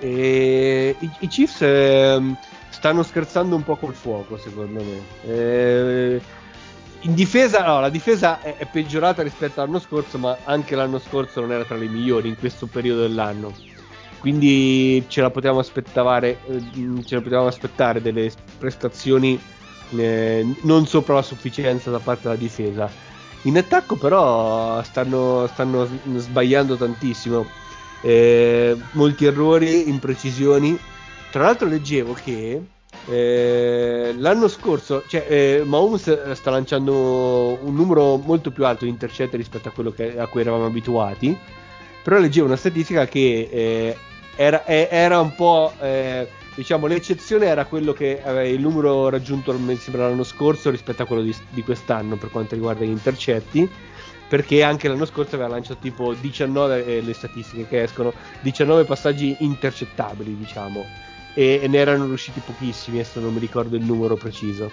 [0.01, 2.37] E i, i Chiefs ehm,
[2.69, 5.03] stanno scherzando un po' col fuoco, secondo me.
[5.25, 6.21] Eh,
[7.03, 11.41] in difesa, no, la difesa è, è peggiorata rispetto all'anno scorso, ma anche l'anno scorso
[11.41, 13.53] non era tra le migliori in questo periodo dell'anno.
[14.21, 16.63] Quindi ce la potevamo aspettare, eh,
[17.05, 19.41] ce la potevamo aspettare delle prestazioni
[19.97, 22.91] eh, non sopra la sufficienza da parte della difesa.
[23.43, 27.47] In attacco, però, stanno, stanno sbagliando tantissimo.
[28.03, 30.77] Eh, molti errori, imprecisioni.
[31.31, 32.61] Tra l'altro, leggevo che
[33.07, 39.37] eh, l'anno scorso, cioè, eh, Mahomes sta lanciando un numero molto più alto di intercetti
[39.37, 41.37] rispetto a quello che- a cui eravamo abituati.
[42.03, 43.97] Però leggevo una statistica che eh,
[44.39, 45.73] era, eh, era un po'.
[45.81, 51.03] eh, diciamo, l'eccezione era quello che aveva il numero raggiunto mi sembra l'anno scorso rispetto
[51.03, 53.69] a quello di, di quest'anno per quanto riguarda gli intercetti.
[54.29, 59.35] Perché anche l'anno scorso aveva lanciato tipo 19 eh, le statistiche che escono, 19 passaggi
[59.41, 60.85] intercettabili, diciamo,
[61.35, 64.71] e, e ne erano riusciti pochissimi, adesso non mi ricordo il numero preciso.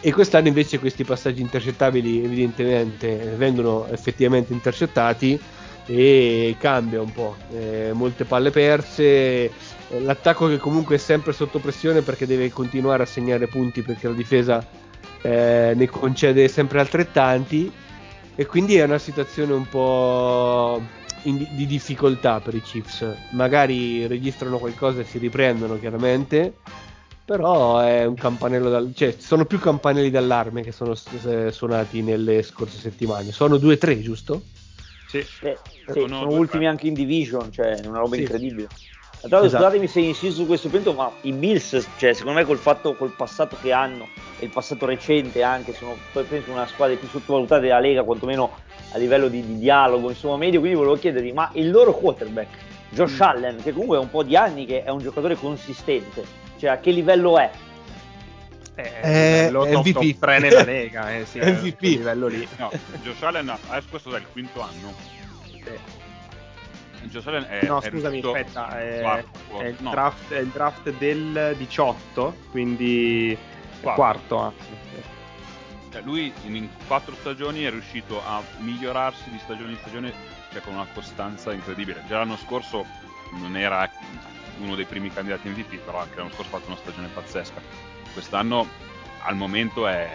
[0.00, 5.40] E quest'anno invece questi passaggi intercettabili evidentemente vengono effettivamente intercettati
[5.86, 7.36] e cambia un po'.
[7.52, 9.50] Eh, molte palle perse, eh,
[10.00, 14.14] l'attacco che comunque è sempre sotto pressione perché deve continuare a segnare punti perché la
[14.14, 14.64] difesa
[15.22, 17.72] eh, ne concede sempre altrettanti
[18.34, 20.80] e quindi è una situazione un po'
[21.22, 23.04] di difficoltà per i Chiefs.
[23.30, 26.54] Magari registrano qualcosa e si riprendono chiaramente.
[27.24, 28.92] Però è un campanello dal...
[28.94, 33.32] cioè sono più campanelli d'allarme che sono s- suonati nelle scorse settimane.
[33.32, 34.42] Sono 2-3, giusto?
[35.22, 35.46] Sì.
[35.46, 36.66] Eh, sì, Sono sono ultimi tre.
[36.66, 38.22] anche in division, cioè è una roba Sì.
[38.22, 38.68] incredibile.
[39.20, 39.62] Tra l'altro, Esatto.
[39.64, 43.10] scusatemi se insisto su questo punto, ma i Bills, cioè, secondo me, col fatto, col
[43.16, 44.06] passato che hanno
[44.38, 45.96] e il passato recente anche, sono
[46.28, 48.50] penso una squadra più sottovalutate della Lega, quantomeno
[48.92, 50.60] a livello di, di dialogo, insomma, medio.
[50.60, 52.48] Quindi volevo chiedervi, ma il loro quarterback,
[52.90, 56.22] Josh Allen, che comunque è un po' di anni che è un giocatore consistente,
[56.58, 57.50] cioè a che livello è?
[58.76, 59.92] Eh, lo top, MVP.
[59.94, 61.80] top 3 nella Lega, eh, sì, MVP.
[61.80, 62.46] livello lì.
[62.58, 62.70] No,
[63.02, 64.94] Josh Allen, adesso questo è il quinto anno.
[67.04, 70.38] Josh Allen è, no, è scusami, riuscito- aspetta, è, quarto, è il no, draft, è
[70.38, 73.36] il draft del 18, quindi
[73.80, 74.00] Quarto.
[74.00, 74.40] quarto.
[74.40, 74.52] ah.
[75.92, 80.12] cioè, lui in, in quattro stagioni è riuscito a migliorarsi di stagione in stagione
[80.52, 82.02] cioè, con una costanza incredibile.
[82.08, 82.84] Già l'anno scorso
[83.38, 83.88] non era
[84.58, 87.95] uno dei primi candidati MVP, però anche l'anno scorso ha fatto una stagione pazzesca.
[88.16, 88.66] Quest'anno
[89.24, 90.08] al momento è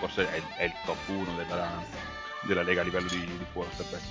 [0.00, 1.68] forse è, è il top 1 della,
[2.40, 4.02] della Lega a livello di, di quarterback.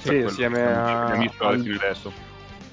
[0.00, 1.96] Sì, insieme a- al-.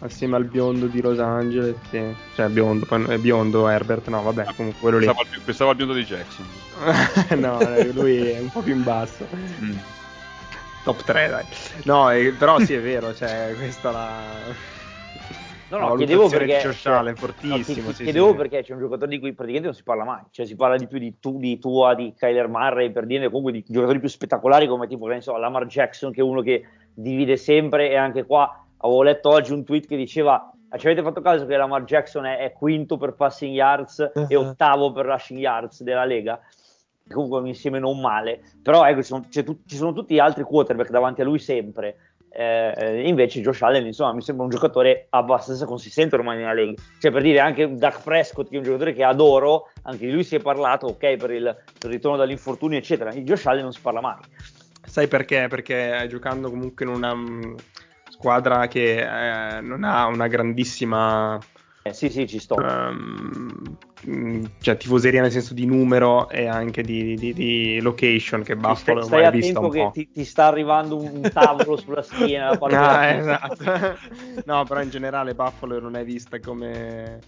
[0.01, 2.01] Assieme al biondo di Los Angeles, sì.
[2.35, 2.85] cioè biondo,
[3.19, 5.05] biondo Herbert, no vabbè, comunque quello lì.
[5.05, 6.45] Pensavo al, pensavo al biondo di Jackson.
[7.39, 9.27] no, eh, lui è un po' più in basso.
[9.61, 9.77] Mm.
[10.83, 11.45] Top 3, dai.
[11.83, 14.21] No, eh, però sì, è vero, cioè, questa la...
[15.69, 16.45] No, no, chiedevo perché.
[16.45, 17.63] di Josh cioè, Allen, no, fortissimo.
[17.63, 18.35] ti- ti sì, chiedevo sì.
[18.37, 20.23] perché c'è un giocatore di cui praticamente non si parla mai.
[20.31, 23.51] Cioè, si parla di più di, tu, di Tua, di Kyler Murray, per dire comunque
[23.51, 26.63] di giocatori più spettacolari come tipo, che ne so, Lamar Jackson, che è uno che
[26.93, 27.89] divide sempre.
[27.89, 30.51] E anche qua avevo letto oggi un tweet che diceva.
[30.69, 34.35] "Ah, Ci avete fatto caso che Lamar Jackson è, è quinto per passing yards e
[34.35, 34.49] Uh-huh.
[34.49, 36.39] ottavo per rushing yards della Lega?
[37.07, 40.43] Comunque un insieme non male, però ecco, ci sono, tut- ci sono tutti gli altri
[40.43, 42.08] quarterback davanti a lui sempre.
[42.31, 46.81] Eh, invece Josh Allen insomma mi sembra un giocatore abbastanza consistente ormai nella Lega.
[46.99, 50.23] Cioè per dire anche Dak Prescott che è un giocatore che adoro anche di lui
[50.23, 53.11] si è parlato ok per il, per il ritorno dall'infortunio eccetera.
[53.11, 54.17] Di Josh Allen non si parla mai.
[54.85, 55.47] Sai perché?
[55.49, 57.55] Perché giocando comunque in una mm,
[58.09, 59.01] squadra che
[59.57, 61.37] eh, non ha una grandissima
[61.83, 62.55] Eh, sì sì ci sto.
[62.59, 63.49] mm,
[64.59, 69.19] cioè tifoseria nel senso di numero e anche di, di- di location che Buffalo stai,
[69.21, 69.91] stai vista attento un che po'.
[69.91, 73.63] ti, ti sta arrivando un, tavolo sulla schiena Ah, esatto.
[74.45, 77.19] no, però in generale Buffalo non è vista come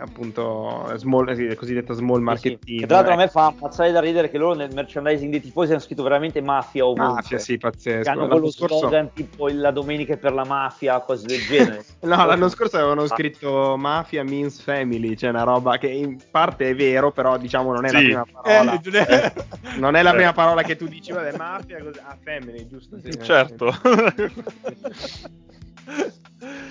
[0.00, 2.76] appunto small, sì, cosiddetta small market Sì, sì.
[2.78, 2.86] team.
[2.88, 3.24] Tra l'altro a ecco.
[3.24, 6.84] me fa ammazzare da ridere che loro nel merchandising dei tifosi hanno scritto veramente mafia
[6.86, 8.02] ovunque Mafia, sì, pazzesco.
[8.02, 11.40] Che hanno L'anno quello scorso- slogan tipo la domenica è per la mafia, cose del
[11.46, 11.84] genere.
[12.00, 16.74] No, l'anno scorso avevano scritto Mafia means family, cioè una roba che in parte è
[16.74, 18.72] vero, però diciamo non è la prima parola.
[18.72, 19.32] Eh, non è-
[19.76, 20.14] Non è la Eh.
[20.14, 22.98] prima parola che tu dici, vabbè, mafia, così, ah, family, giusto?
[22.98, 23.72] Sì, Certo.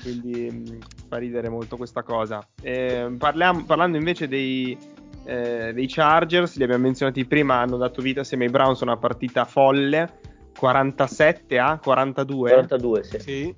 [0.01, 2.45] Quindi mh, fa ridere molto questa cosa.
[2.61, 4.77] Eh, parliamo- parlando invece dei,
[5.25, 8.97] eh, dei Chargers, li abbiamo menzionati prima, hanno dato vita assieme ai Browns a una
[8.97, 10.19] partita folle,
[10.57, 13.19] 47 a 42, 42, sì.
[13.19, 13.55] Sì.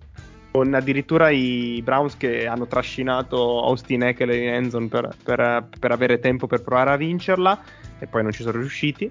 [0.51, 6.19] con addirittura i Browns che hanno trascinato Austin Eckler in endzone per, per, per avere
[6.19, 7.59] tempo per provare a vincerla
[7.99, 9.09] e poi non ci sono riusciti.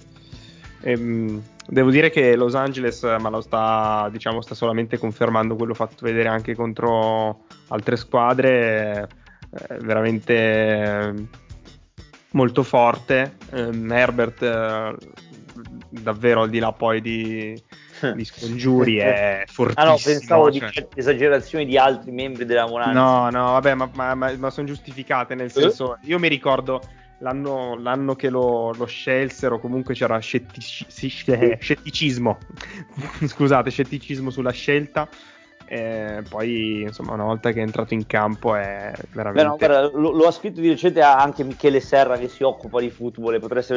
[0.82, 6.04] Ehm, devo dire che Los Angeles, ma lo sta, diciamo, sta solamente confermando quello fatto
[6.04, 9.08] vedere anche contro altre squadre,
[9.50, 11.14] eh, veramente eh,
[12.32, 13.36] molto forte.
[13.52, 14.96] Ehm, Herbert, eh,
[15.88, 17.62] davvero al di là poi di,
[18.14, 19.86] di scongiuri, è fortissimo.
[19.86, 20.70] Ah no, pensavo cioè.
[20.70, 22.92] di esagerazioni di altri membri della Monanza.
[22.92, 26.80] No, no, vabbè, ma, ma- ma- ma sono giustificate, nel senso, io mi ricordo
[27.20, 30.86] l'anno, l'anno che lo, lo scelsero, comunque c'era scettici-
[31.30, 32.38] eh, scetticismo,
[33.26, 35.08] scusate, scetticismo sulla scelta.
[35.72, 39.44] E poi, insomma, una volta che è entrato in campo è Beh, veramente...
[39.44, 42.90] no, guarda, lo, lo ha scritto di recente anche Michele Serra che si occupa di
[42.90, 43.74] football e potreste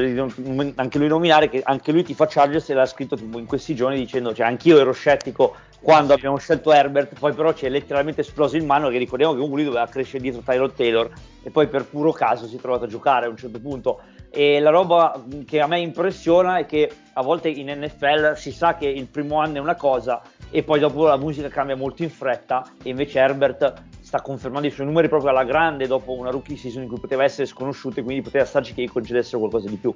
[0.75, 3.75] anche lui nominare che anche lui ti fa Chargers e l'ha scritto tipo in questi
[3.75, 8.21] giorni dicendo cioè anch'io ero scettico quando abbiamo scelto Herbert poi però ci è letteralmente
[8.21, 11.11] esploso in mano che ricordiamo che comunque lui doveva crescere dietro Tyrod Taylor
[11.43, 14.61] e poi per puro caso si è trovato a giocare a un certo punto e
[14.61, 18.87] la roba che a me impressiona è che a volte in NFL si sa che
[18.87, 22.65] il primo anno è una cosa e poi dopo la musica cambia molto in fretta
[22.81, 26.83] e invece Herbert sta confermando i suoi numeri proprio alla grande dopo una rookie season
[26.83, 29.93] in cui poteva essere sconosciuto e quindi poteva starci che gli concedessero qualcosa di più.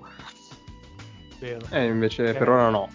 [1.39, 2.33] Eh, invece Eh.
[2.33, 2.89] per ora no.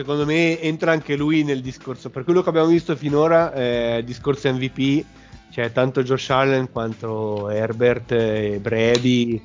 [0.00, 2.08] Secondo me entra anche lui nel discorso.
[2.08, 5.04] Per quello che abbiamo visto finora, eh, discorso MVP,
[5.50, 9.42] c'è tanto Josh Allen quanto Herbert e Brady.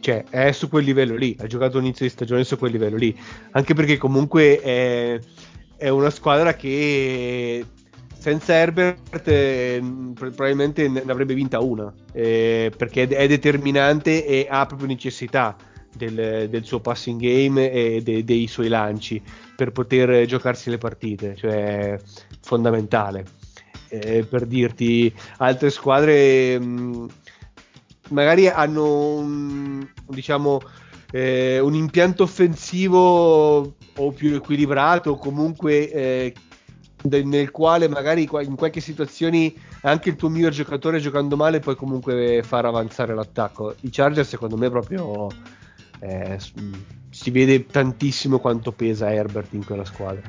[0.00, 1.36] Cioè, è su quel livello lì.
[1.38, 3.14] Ha giocato inizio di stagione su quel livello lì.
[3.50, 5.20] Anche perché comunque è,
[5.76, 7.62] è una squadra che
[8.16, 9.82] senza Herbert eh,
[10.14, 11.92] pro- probabilmente ne avrebbe vinta una.
[12.14, 15.54] eh, perché è determinante e ha proprio necessità
[15.94, 19.22] del, del suo passing game e de- dei suoi lanci
[19.56, 21.98] per poter giocarsi le partite, cioè
[22.40, 23.38] fondamentale.
[23.88, 27.08] Eh, per dirti, altre squadre mh,
[28.10, 30.60] magari hanno un, diciamo,
[31.10, 36.34] eh, un impianto offensivo o più equilibrato, comunque eh,
[37.02, 42.42] nel quale magari in qualche situazione anche il tuo miglior giocatore giocando male puoi comunque
[42.44, 43.74] far avanzare l'attacco.
[43.80, 45.28] I Chargers secondo me proprio
[46.00, 46.52] eh, s-
[47.10, 50.22] si vede tantissimo quanto pesa Herbert in quella squadra.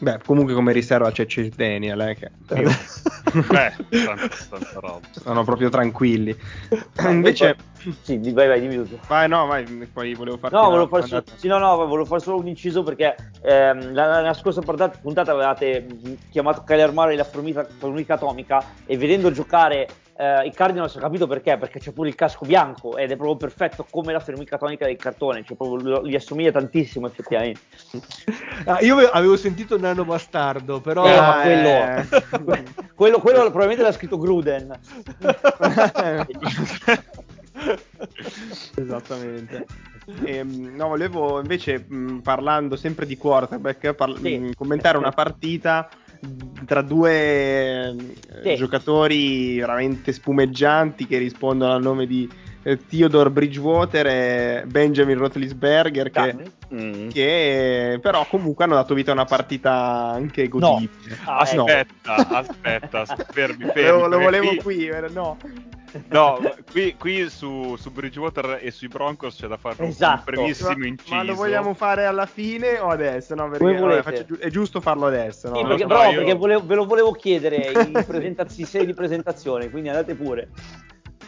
[0.00, 3.72] Beh, comunque come riserva c'è Chase Daniel, eh, che Beh,
[4.04, 5.00] tanta, tanta roba.
[5.10, 6.36] sono proprio tranquilli.
[7.08, 7.56] Invece,
[8.02, 9.00] Sì, di- vai, vai, dimmi tutto.
[9.08, 11.40] vai, no, vai, poi volevo farti No, volevo fare, solo, domanda.
[11.40, 15.80] sì, no, no, volevo fare solo un inciso perché ehm, la, la scorsa puntata, avevate
[15.80, 19.88] mh, chiamato Kyler Murray la formica, formica atomica e vedendo giocare
[20.20, 23.36] eh, i Cardinals ho capito perché, perché c'è pure il casco bianco ed è proprio
[23.36, 27.60] perfetto come la formica atomica del cartone, cioè proprio lo- gli assomiglia tantissimo effettivamente.
[28.64, 32.04] Ah, io ave- avevo sentito Nano Bastardo, però Eh, ma quello, eh.
[32.94, 34.76] quello, quello probabilmente l'ha scritto Gruden.
[38.76, 39.66] Esattamente.
[40.24, 44.38] Ehm, no, volevo invece, mh, parlando sempre di quarterback, par- Sì.
[44.38, 45.88] mh, commentare una partita
[46.68, 47.96] tra due eh,
[48.44, 48.54] Sì.
[48.56, 52.47] giocatori veramente spumeggianti che rispondono al nome di eh,
[52.88, 56.36] Theodore Bridgewater e Benjamin Roethlisberger che,
[56.74, 57.08] Mm.
[57.08, 61.16] che però comunque hanno dato vita a una partita anche godibile.
[61.24, 61.62] Ah, ecco.
[61.64, 64.00] Aspetta, aspetta, fermi, fermi.
[64.00, 65.36] Lo, lo volevo qui- qui, eh, no.
[66.08, 66.38] No,
[66.70, 70.16] qui, qui su, su Bridgewater e sui Broncos c'è da fare un- Esatto.
[70.30, 71.14] un brevissimo Ma, inciso.
[71.14, 73.34] ma lo vogliamo fare alla fine o adesso?
[73.34, 74.02] No, perché vabbè, volete.
[74.02, 75.48] faccio è giusto farlo adesso.
[75.48, 75.56] No?
[75.56, 78.86] Sì, perché, so, però, io- perché volevo- ve lo volevo chiedere in, presentaz- in serie
[78.86, 80.48] di presentazione, quindi andate pure.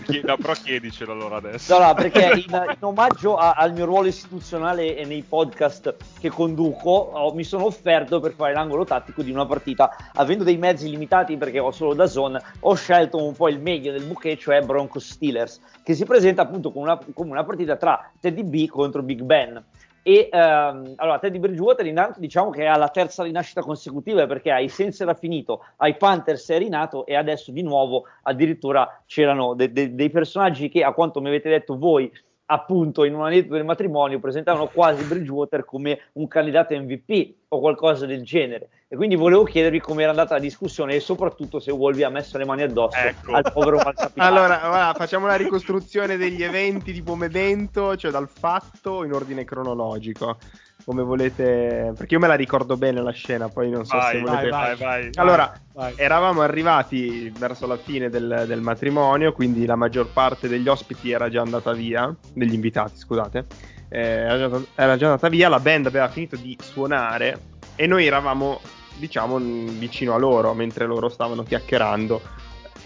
[0.04, 1.78] Chie- no, però chiedicelo allora adesso.
[1.78, 6.28] No, no, perché in, in omaggio a- al mio ruolo istituzionale e nei podcast che
[6.28, 9.94] conduco, ho- mi sono offerto per fare l'angolo tattico di una partita.
[10.14, 13.92] Avendo dei mezzi limitati, perché ho solo da zone, ho scelto un po' il meglio
[13.92, 18.10] del bouquet, cioè Broncos Steelers, che si presenta appunto come una, come una partita tra
[18.20, 19.62] Teddy B contro Big Ben.
[20.02, 24.68] E ehm, allora Teddy Bridgewater intanto diciamo che è alla terza rinascita consecutiva perché ai
[24.68, 29.94] Saints era finito, ai Panthers è rinato e adesso di nuovo addirittura c'erano de- de-
[29.94, 32.10] dei personaggi che a quanto mi avete detto voi
[32.52, 38.06] appunto in un aneddoto del matrimonio presentavano quasi Bridgewater come un candidato MVP o qualcosa
[38.06, 42.02] del genere e quindi volevo chiedervi come era andata la discussione e soprattutto se Wolvi
[42.02, 43.32] ha messo le mani addosso Ecco.
[43.32, 49.04] al povero malcapitato Allora, guarda, facciamo una ricostruzione degli eventi di Pomevento, cioè dal fatto
[49.04, 50.36] in ordine cronologico.
[50.84, 54.20] Come volete, perché io me la ricordo bene la scena, poi non so se Vai,
[54.20, 54.48] volete.
[54.48, 55.10] vai, vai, vai.
[55.14, 55.92] Allora, Vai.
[55.96, 61.28] eravamo arrivati verso la fine del, del matrimonio, quindi la maggior parte degli ospiti era
[61.28, 63.46] già andata via, degli invitati, scusate,
[63.88, 67.38] eh, era, già, era già andata via, la band aveva finito di suonare
[67.76, 68.60] e noi eravamo,
[68.96, 72.20] diciamo, vicino a loro, mentre loro stavano chiacchierando.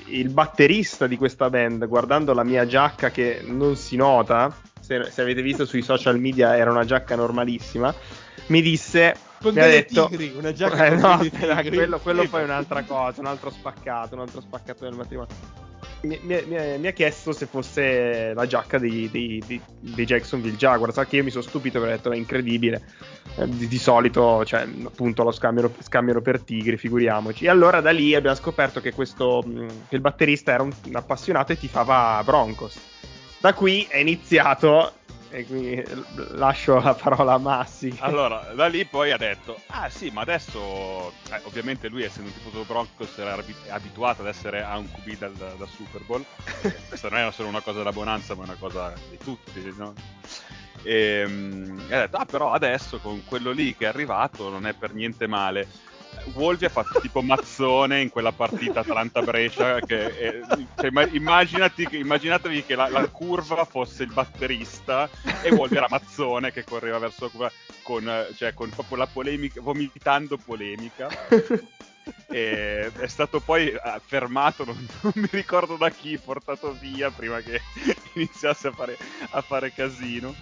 [0.07, 4.55] Il batterista di questa band, guardando la mia giacca che non si nota,
[4.85, 7.95] se, se avete visto sui social media era una giacca normalissima,
[8.49, 12.43] mi disse Con mi ha detto tigri, una giacca Eh, no, aspetta, quello, quello poi
[12.43, 15.63] è un'altra cosa, un altro spaccato, un altro spaccato del matrimonio.
[16.03, 20.93] Mi, mi- mi- ha chiesto se fosse la giacca dei, dei- dei- dei Jacksonville Jaguars,
[20.93, 22.83] sa che io mi sono stupito perché ho detto è incredibile.
[23.39, 27.47] Eh, Di, di solito, cioè, appunto, lo scambiano, scambiano per tigri, figuriamoci.
[27.47, 30.95] E allora da lì abbiamo scoperto che questo mh, che il batterista era un, un
[30.95, 32.77] appassionato e tifava Broncos.
[33.45, 34.95] Da qui è iniziato,
[35.29, 35.85] e quindi
[36.31, 37.95] lascio la parola a Massi.
[37.99, 42.37] Allora, da lì poi ha detto, ah sì, ma adesso, eh, ovviamente lui essendo un
[42.37, 46.25] tifoso Broncos era abi- abituato ad essere a un QB dal, da Super Bowl,
[46.89, 49.93] questa non è solo una cosa da Bonanza, ma è una cosa di tutti, no?
[50.83, 54.67] E, mm, e ha detto, ah però adesso con quello lì che è arrivato non
[54.67, 55.69] è per niente male.
[56.33, 60.41] Wolvi ha fatto tipo mazzone in quella partita Atalanta-Brescia che eh,
[60.77, 65.09] cioè, imma- immaginati immaginatevi che la, la curva fosse il batterista
[65.43, 67.53] e Wolvi era mazzone che correva verso la curva
[67.83, 71.09] con, cioè, con proprio la polemica vomitando polemica
[72.29, 77.41] e è stato poi eh, fermato non, non mi ricordo da chi portato via prima
[77.41, 77.61] che
[78.15, 78.97] iniziasse a fare,
[79.31, 80.35] a fare casino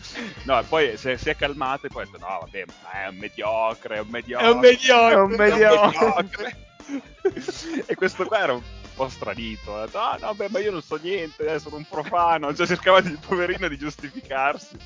[0.44, 3.02] no e poi si è, si è calmato e poi ha detto no vabbè ma
[3.04, 5.14] è un mediocre è un mediocre È un mediocre.
[5.14, 5.98] È un mediocre.
[5.98, 6.56] mediocre.
[7.86, 8.62] e questo qua era un
[8.94, 11.84] po' stranito ha detto ah no beh ma io non so niente eh, sono un
[11.88, 14.76] profano cioè cercava di poverino di giustificarsi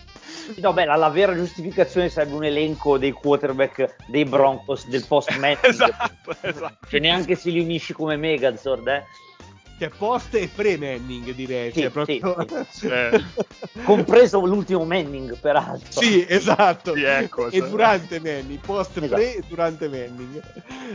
[0.56, 5.36] No, beh, la, la vera giustificazione sarebbe un elenco dei quarterback dei Broncos del post
[5.38, 5.58] Manning.
[5.64, 9.04] esatto esatto Cioè, neanche se li unisci come Megazord, eh.
[9.78, 11.70] Cioè, post e pre-Manning direi.
[11.72, 12.64] Sì, cioè, proprio...
[12.70, 13.22] sì, Eh,
[13.84, 16.00] Compreso l'ultimo Manning, peraltro.
[16.00, 16.94] Sì, esatto.
[16.94, 17.68] Sì, ecco, e cioè.
[17.68, 19.14] durante Manning, post Esatto.
[19.14, 20.42] pre e durante Manning.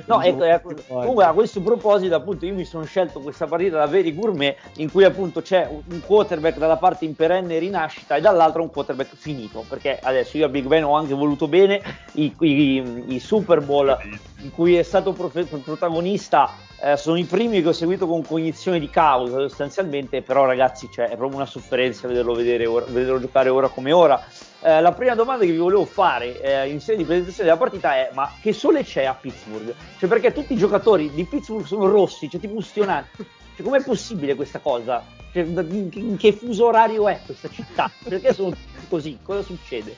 [0.06, 3.86] No, ecco, ecco, comunque a questo proposito, appunto, io mi sono scelto questa partita da
[3.86, 8.22] veri gourmet in cui appunto c'è un- un quarterback dalla parte in perenne rinascita e
[8.22, 9.64] dall'altra un quarterback finito.
[9.68, 11.82] Perché adesso io a Big Ben ho anche voluto bene
[12.14, 13.96] i, i- i Super Bowl
[14.42, 16.70] in cui è stato profe- protagonista.
[16.84, 21.10] eh, sono i primi che ho seguito con cognizione di causa sostanzialmente, però ragazzi cioè,
[21.10, 24.24] è proprio una sofferenza vederlo, vedere ora- vederlo giocare ora come ora.
[24.64, 27.96] Eh, la prima domanda che vi volevo fare eh, in sede di presentazione della partita
[27.96, 29.74] è: ma che sole c'è a Pittsburgh?
[29.98, 33.26] Cioè, perché tutti i giocatori di Pittsburgh sono rossi, cioè tipo ustionati.
[33.56, 35.04] Cioè, com'è possibile questa cosa?
[35.34, 37.90] Cioè, in, che- fuso orario è questa città?
[38.04, 38.56] Perché sono
[38.88, 39.18] così?
[39.24, 39.96] Cosa succede?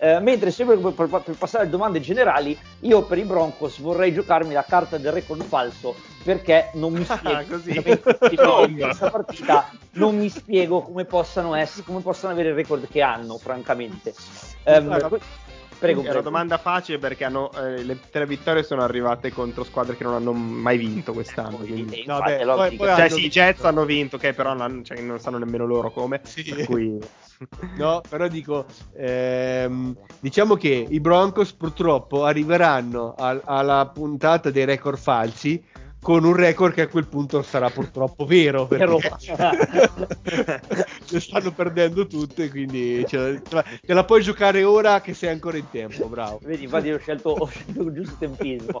[0.00, 4.12] Eh, mentre sempre per, per- per passare alle domande generali, io per i Broncos vorrei
[4.12, 8.70] giocarmi la carta del record falso perché non mi spiego Così.
[8.70, 13.02] in questa partita non mi spiego come possano essere, come possano avere il record che
[13.02, 14.14] hanno, francamente.
[14.62, 15.18] Guarda, que-
[15.80, 16.24] prego, È una prego.
[16.24, 20.32] domanda facile perché hanno, eh, le tre vittorie sono arrivate contro squadre che non hanno
[20.32, 21.56] mai vinto quest'anno.
[21.56, 23.28] Ecco, quindi- No, beh, poi- poi Cioè, sì, i.
[23.28, 26.20] Jets hanno vinto, ok, però non, cioè, non sanno nemmeno loro come.
[26.22, 26.44] Sì.
[26.44, 26.98] Per cui...
[27.76, 28.66] No, però dico,
[28.96, 35.62] ehm, diciamo che i Broncos purtroppo arriveranno al- alla puntata dei record falsi
[36.00, 39.10] con un record che a quel punto sarà purtroppo vero perché
[41.10, 45.56] le stanno perdendo tutte quindi ce la, te la puoi giocare ora che sei ancora
[45.56, 48.80] in tempo bravo Vedi, infatti ho scelto, ho scelto il giusto tempismo.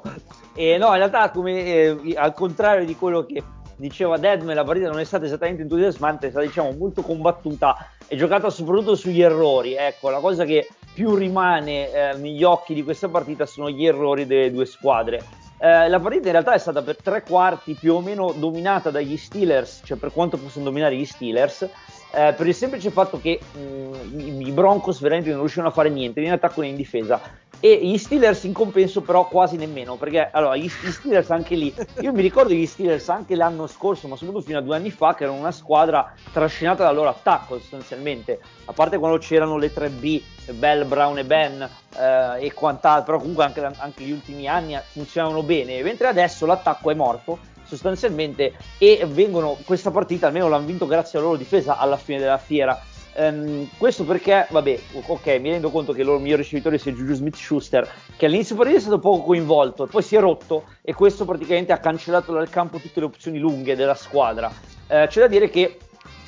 [0.54, 3.42] E no, in realtà, come, eh, al contrario di quello che
[3.78, 8.16] diceva Deadman, la partita non è stata esattamente entusiasmante, è stata diciamo molto combattuta e
[8.16, 9.74] giocata soprattutto sugli errori.
[9.74, 14.26] Ecco, la cosa che più rimane eh, negli occhi di questa partita sono gli errori
[14.26, 15.22] delle due squadre.
[15.60, 19.16] Eh, la partita in realtà è stata per tre quarti più o meno dominata dagli
[19.16, 21.68] Steelers, cioè per quanto possono dominare gli Steelers,
[22.12, 25.90] eh, per il semplice fatto che mh, i, i Broncos veramente non riuscivano a fare
[25.90, 27.20] niente né in attacco né in difesa.
[27.60, 31.74] E gli Steelers in compenso però quasi nemmeno perché allora gli, gli Steelers anche lì
[32.02, 35.16] io mi ricordo gli Steelers anche l'anno scorso ma soprattutto fino a due anni fa
[35.16, 38.38] che erano una squadra trascinata dal loro attacco sostanzialmente.
[38.66, 43.44] A parte quando c'erano le 3B Bell, Brown e Ben eh, e quant'altro però comunque
[43.44, 45.82] anche, anche gli ultimi anni funzionavano bene.
[45.82, 51.28] Mentre adesso l'attacco è morto sostanzialmente e vengono questa partita almeno l'hanno vinto grazie alla
[51.28, 52.80] loro difesa alla fine della fiera
[53.18, 57.14] Ehm, questo perché, vabbè, ok, mi rendo conto che il loro miglior ricevitore sia Juju
[57.14, 61.24] Smith Schuster, che all'inizio partita è stato poco coinvolto poi si è rotto e questo
[61.24, 64.48] praticamente ha cancellato dal campo tutte le opzioni lunghe della squadra.
[64.86, 65.78] Eh, c'è da dire che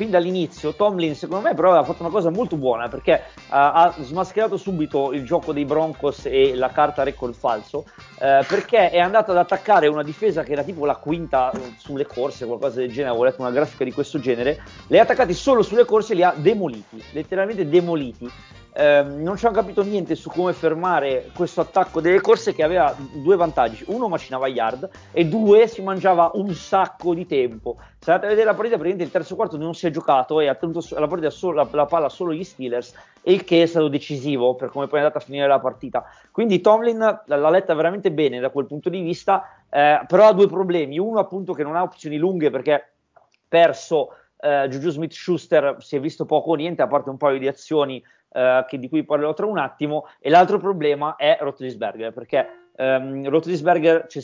[0.01, 3.95] fin dall'inizio Tomlin secondo me però aveva fatto una cosa molto buona perché uh, ha
[4.01, 9.31] smascherato subito il gioco dei Broncos e la carta record falso uh, perché è andato
[9.33, 13.11] ad attaccare una difesa che era tipo la quinta uh, sulle corse qualcosa del genere
[13.11, 16.23] avevo letto una grafica di questo genere li ha attaccati solo sulle corse e li
[16.23, 18.27] ha demoliti letteralmente demoliti
[18.73, 22.95] ehm, non ci hanno capito niente su come fermare questo attacco delle corse che aveva
[23.15, 23.85] due vantaggi.
[23.89, 27.77] Uno macinava yard e due si mangiava un sacco di tempo.
[27.99, 30.49] Se andate a vedere la partita, praticamente il terzo quarto non si è giocato e
[30.49, 33.89] ha tenuto la, partita solo, la, la palla solo gli Steelers, il che è stato
[33.89, 36.05] decisivo per come poi è andata a finire la partita.
[36.31, 40.47] Quindi Tomlin l'ha letta veramente bene da quel punto di vista, eh, però ha due
[40.47, 40.99] problemi.
[40.99, 42.93] Uno appunto che non ha opzioni lunghe perché
[43.49, 47.39] perso eh, Juju Smith Schuster si è visto poco o niente, a parte un paio
[47.39, 48.03] di azioni
[48.33, 50.07] eh, che, di cui parlerò tra un attimo.
[50.21, 54.23] E l'altro problema è Rotlisberger, perché um, Rotlisberger cioè,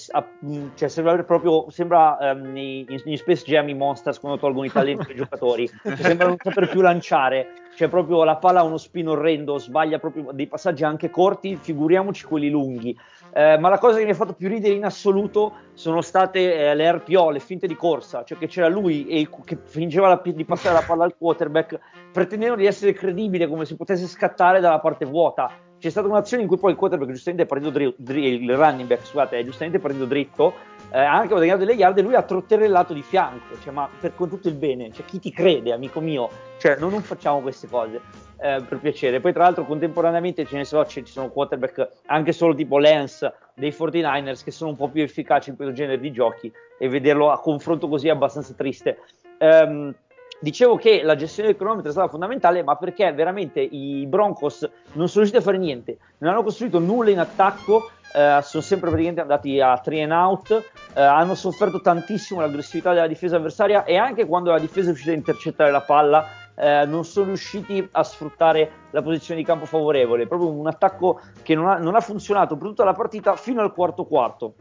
[0.74, 2.86] cioè, sembra proprio sembra um, nei,
[3.16, 6.80] Space Jam i Monsters quando tolgono i talenti dei giocatori, cioè, sembra non saper più
[6.80, 7.64] lanciare.
[7.76, 12.24] Cioè, proprio la palla ha uno spin orrendo, sbaglia proprio dei passaggi anche corti, figuriamoci
[12.24, 12.96] quelli lunghi.
[13.36, 16.74] Eh, ma la cosa che mi ha fatto più ridere in assoluto sono state eh,
[16.74, 20.44] le RPO, le finte di corsa, cioè che c'era lui e, che fingeva la, di
[20.46, 21.78] passare la palla al quarterback,
[22.16, 25.50] pretendendo di essere credibile come se potesse scattare dalla parte vuota.
[25.78, 29.04] C'è stata un'azione in cui poi il quarterback giustamente è partito dritto, il running back,
[29.04, 30.54] scusate, giustamente partito dritto,
[30.92, 34.30] eh, anche guadagnato delle yard e lui ha trotterellato di fianco, cioè, ma per con
[34.30, 36.30] tutto il bene, cioè, chi ti crede, amico mio?
[36.56, 38.00] Cioè, noi non facciamo queste cose
[38.40, 39.20] eh, per piacere.
[39.20, 43.74] Poi, tra l'altro, contemporaneamente ce ne so, ci sono quarterback anche solo tipo Lance dei
[43.78, 47.38] 49ers che sono un po' più efficaci in questo genere di giochi e vederlo a
[47.40, 49.00] confronto così è abbastanza triste.
[49.38, 49.94] Um,
[50.38, 54.60] Dicevo che la gestione del cronometro è stata fondamentale, ma perché veramente i Broncos
[54.92, 58.90] non sono riusciti a fare niente, non hanno costruito nulla in attacco, eh, sono sempre
[58.90, 60.50] praticamente andati a three and out,
[60.94, 65.12] eh, hanno sofferto tantissimo l'aggressività della difesa avversaria e anche quando la difesa è riuscita
[65.12, 66.26] a intercettare la palla
[66.56, 71.54] eh, non sono riusciti a sfruttare la posizione di campo favorevole, proprio un attacco che
[71.54, 74.54] non ha, non ha funzionato per tutta la partita fino al quarto quarto.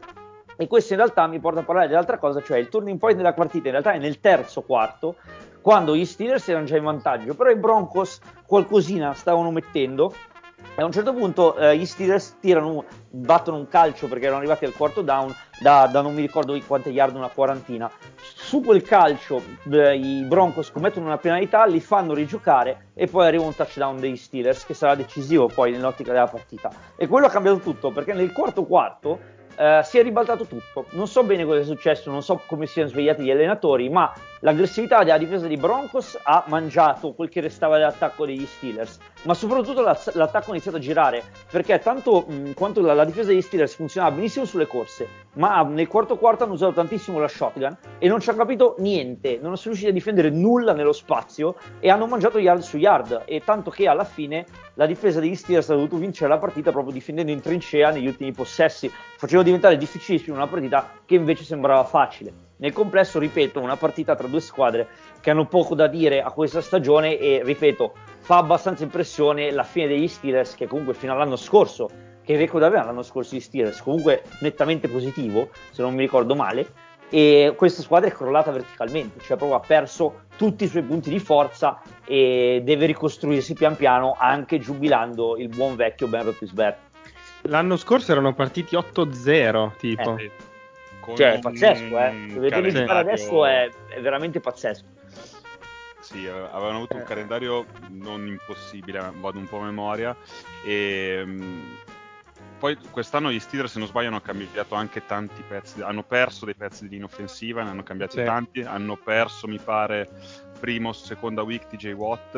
[0.56, 3.34] E questo in realtà mi porta a parlare dell'altra cosa, cioè il turning point della
[3.34, 5.16] partita in realtà è nel terzo quarto,
[5.60, 10.12] quando gli Steelers erano già in vantaggio, però i Broncos qualcosina stavano mettendo
[10.78, 14.66] e a un certo punto eh, gli Steelers tirano, battono un calcio perché erano arrivati
[14.66, 17.90] al quarto down da, da non mi ricordo quante yard, una quarantina.
[18.16, 23.44] Su quel calcio eh, i Broncos commettono una penalità, li fanno rigiocare e poi arriva
[23.44, 26.70] un touchdown degli Steelers che sarà decisivo poi nell'ottica della partita.
[26.96, 29.18] E quello ha cambiato tutto perché nel quarto quarto
[29.56, 30.86] Uh, si è ribaltato tutto.
[30.90, 34.12] Non so bene cosa è successo, non so come siano svegliati gli allenatori, ma
[34.46, 39.82] l'aggressività della difesa dei Broncos ha mangiato quel che restava dell'attacco degli Steelers, ma soprattutto
[39.82, 44.14] l'attacco ha iniziato a girare, perché tanto mh, quanto la, la, difesa degli Steelers funzionava
[44.14, 48.30] benissimo sulle corse, ma nel quarto quarto hanno usato tantissimo la shotgun e non ci
[48.30, 52.60] hanno capito niente, non sono riusciti a difendere nulla nello spazio e hanno mangiato yard
[52.60, 56.38] su yard, e tanto che alla fine la difesa degli Steelers ha dovuto vincere la
[56.38, 61.42] partita proprio difendendo in trincea negli ultimi possessi, faceva diventare difficilissima una partita che invece
[61.42, 62.45] sembrava facile.
[62.58, 64.88] Nel complesso, ripeto, una partita tra due squadre
[65.20, 69.88] che hanno poco da dire a questa stagione e, ripeto, fa abbastanza impressione la fine
[69.88, 71.90] degli Steelers che comunque fino all'anno scorso,
[72.24, 76.66] che record aveva l'anno scorso gli Steelers, comunque nettamente positivo, se non mi ricordo male,
[77.08, 81.20] e questa squadra è crollata verticalmente, cioè proprio ha perso tutti i suoi punti di
[81.20, 86.84] forza e deve ricostruirsi pian piano anche giubilando il buon vecchio Ben Roethlisberger.
[87.42, 90.16] L'anno scorso erano partiti 8-0, tipo.
[90.16, 90.30] Eh,
[91.14, 92.26] cioè, è pazzesco, eh.
[92.32, 94.84] Se vedete giocare adesso è, è, veramente pazzesco.
[96.00, 97.04] Sì, avevano avuto un eh.
[97.04, 100.16] calendario non impossibile, vado un po' a memoria.
[100.64, 101.74] E mm,
[102.58, 105.82] poi quest'anno gli Steelers, se non sbaglio, hanno cambiato anche tanti pezzi.
[105.82, 108.24] Hanno perso dei pezzi di linea offensiva, ne hanno cambiati sì.
[108.24, 108.62] tanti.
[108.62, 110.08] Hanno perso, mi pare,
[110.58, 112.34] primo, seconda week TJ Watt.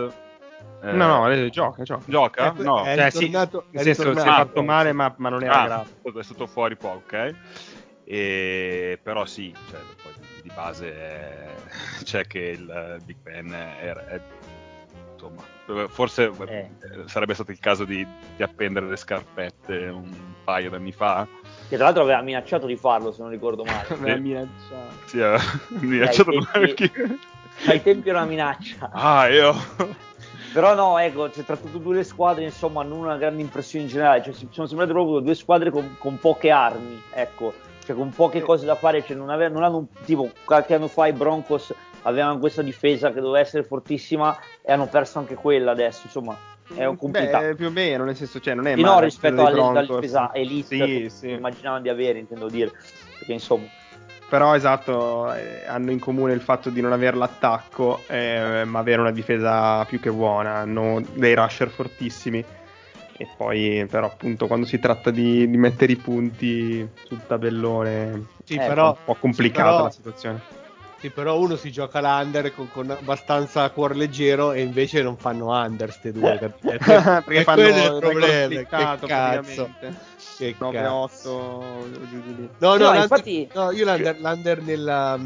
[0.83, 2.03] Eh, no, no, gioca, gioca.
[2.07, 2.55] Gioca?
[2.55, 2.85] È, no.
[2.85, 5.65] È cioè, ritornato, sì, nel senso si è fatto male, ma, ma non era ah,
[5.67, 6.21] grave.
[6.21, 7.35] È stato fuori poco, ok?
[8.11, 11.55] E, però sì, cioè, poi di base è,
[12.05, 14.21] c'è che il Big Ben è, è
[15.13, 15.43] insomma,
[15.89, 16.71] forse eh.
[17.05, 20.11] sarebbe stato il caso di, di, appendere le scarpette un
[20.43, 21.27] paio d'anni fa.
[21.69, 23.89] Che tra l'altro aveva minacciato di farlo, se non ricordo male.
[23.93, 24.95] aveva minacciato.
[25.05, 26.93] Sì, aveva minacciato ai tempi,
[27.67, 28.89] ai tempi era una minaccia.
[28.91, 29.55] Ah, io...
[30.55, 33.91] Però no, ecco, cioè, tra tutte due le squadre, insomma, non una grande impressione in
[33.91, 34.23] generale.
[34.23, 38.67] Cioè, sono sembrate proprio due squadre con, con poche armi, ecco cioè con poche cose
[38.67, 42.61] da fare, cioè non, ave- non hanno tipo qualche anno fa i Broncos avevano questa
[42.61, 46.37] difesa che doveva essere fortissima e hanno perso anche quella adesso, insomma
[46.75, 47.55] è un complicato.
[47.55, 50.77] Più o meno, nel senso, cioè non è sì, no, rispetto alla difesa elite sì,
[50.77, 51.31] che sì.
[51.31, 52.73] immaginavano di avere, intendo dire,
[53.17, 53.67] perché insomma
[54.29, 59.01] però esatto, eh, hanno in comune il fatto di non avere l'attacco, eh, ma avere
[59.01, 62.45] una difesa più che buona, hanno dei rusher fortissimi
[63.19, 68.55] e poi però appunto quando si tratta di, di mettere i punti sul tabellone sì,
[68.55, 70.43] è però, un po' complicata sì, però, la situazione
[71.01, 75.51] Sì, però uno si gioca l'under con, con abbastanza cuore leggero e invece non fanno
[75.51, 76.35] under ste due.
[76.35, 78.49] E que- Perché e fanno quello è il problema.
[78.49, 79.07] Che cazzo.
[79.07, 79.95] praticamente.
[80.37, 81.89] Che 9-8 cazzo.
[82.09, 82.51] giù di lì.
[82.59, 85.19] No, no, No, infatti- no, io l'under, l'under nella,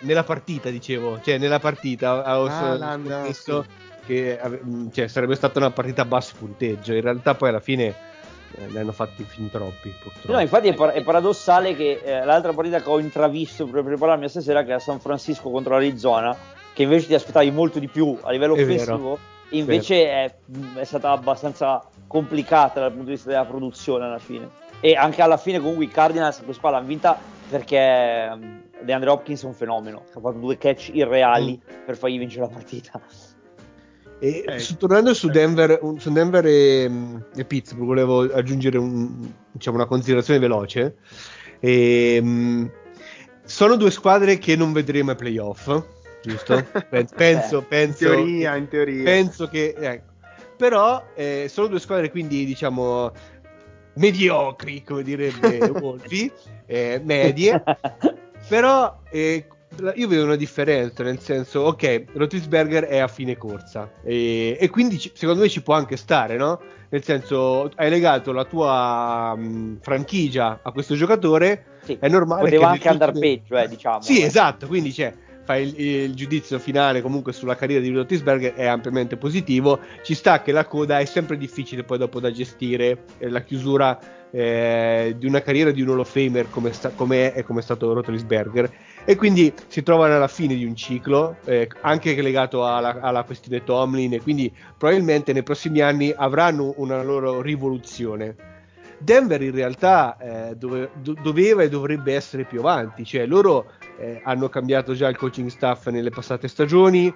[0.00, 3.66] nella partita dicevo, cioè nella partita ho Ah, scommesso
[4.06, 6.94] che mh, cioè, sarebbe stata una partita a basso punteggio.
[6.94, 7.94] In realtà poi alla fine
[8.56, 10.32] eh, ne hanno fatti fin troppi, purtroppo.
[10.32, 14.28] No, infatti è, par- è paradossale che eh, l'altra partita che ho intravisto per prepararmi
[14.28, 16.36] stasera, che era San Francisco contro l'Arizona,
[16.72, 18.82] che invece ti aspettavi molto di più a livello È vero.
[18.82, 19.18] offensivo,
[19.50, 20.34] invece è,
[20.76, 24.48] è stata abbastanza complicata dal punto di vista della produzione alla fine.
[24.80, 29.42] E anche alla fine comunque i Cardinals questa qua l'hanno vinta perché um, DeAndre Hopkins
[29.42, 33.00] è un fenomeno, ha fatto due catch irreali per fargli vincere la partita.
[34.20, 36.90] E Eh, su- tornando su Denver, un- su Denver e,
[37.34, 40.96] e Pittsburgh, volevo aggiungere un- diciamo, una considerazione veloce.
[41.60, 42.70] Ehm,
[43.44, 45.82] sono due squadre che non vedremo ai playoff,
[46.22, 46.64] giusto?
[46.88, 49.04] Pen- penso, In penso, teoria, in teoria.
[49.04, 50.12] penso che ecco.
[50.56, 53.12] però eh, sono due squadre quindi diciamo
[53.94, 56.30] mediocri, come direbbe Wolfi,
[56.66, 57.62] eh, medie.
[58.48, 59.46] Però eh,
[59.94, 64.98] io vedo una differenza, nel senso, ok, Rotisberger è a fine corsa e, e quindi
[64.98, 66.60] ci- secondo me ci può anche stare, no?
[66.88, 72.66] Nel senso, hai legato la tua mh, franchigia a questo giocatore, Sì, è normale Poteva
[72.66, 74.00] che anche andare peggio, eh, diciamo.
[74.00, 74.26] Sì, eh.
[74.26, 75.12] esatto, quindi c'è
[75.44, 79.78] fai il, il giudizio finale comunque sulla carriera di Rotisberger è ampiamente positivo.
[80.02, 83.98] Ci sta che la coda è sempre difficile poi dopo da gestire, eh, la chiusura
[84.30, 87.62] eh, di una carriera di un Hall of Famer come, sta, come è come è
[87.62, 88.70] stato Rotisberger.
[89.04, 93.62] E quindi si trovano alla fine di un ciclo, eh, anche legato alla, alla questione
[93.62, 98.34] Tomlin, e quindi probabilmente nei prossimi anni avranno una loro rivoluzione.
[98.98, 104.20] Denver in realtà eh, dove- do- doveva e dovrebbe essere più avanti, cioè loro eh,
[104.24, 107.12] hanno cambiato già il coaching staff nelle passate stagioni,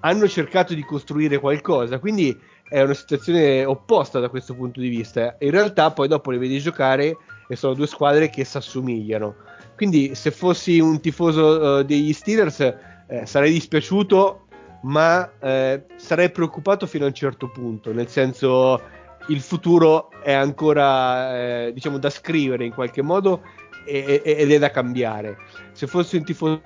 [0.00, 2.36] hanno cercato di costruire qualcosa, quindi
[2.68, 5.36] è una situazione opposta da questo punto di vista.
[5.40, 7.16] In realtà poi dopo le vedi giocare
[7.46, 9.34] e sono due squadre che si assomigliano.
[9.76, 14.46] Quindi se fossi un tifoso eh, degli Steelers eh, sarei dispiaciuto,
[14.82, 18.80] ma eh, sarei preoccupato fino a un certo punto, nel senso
[19.28, 23.42] il futuro è ancora eh, diciamo da scrivere in qualche modo
[23.84, 25.36] ed è da cambiare.
[25.72, 26.62] Se fossi un tifoso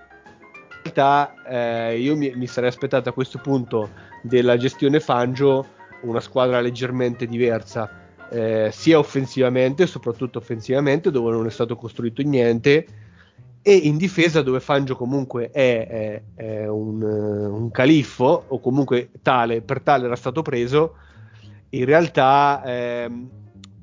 [1.48, 3.90] eh, io mi, mi sarei aspettato a questo punto
[4.22, 5.66] della gestione Fangio
[6.02, 7.90] una squadra leggermente diversa
[8.30, 12.86] eh, sia offensivamente soprattutto offensivamente dove non è stato costruito niente
[13.62, 19.10] e in difesa dove Fangio comunque è, è- è un, eh, un califfo o comunque
[19.22, 20.96] tale per tale era stato preso
[21.70, 23.28] in realtà ehm,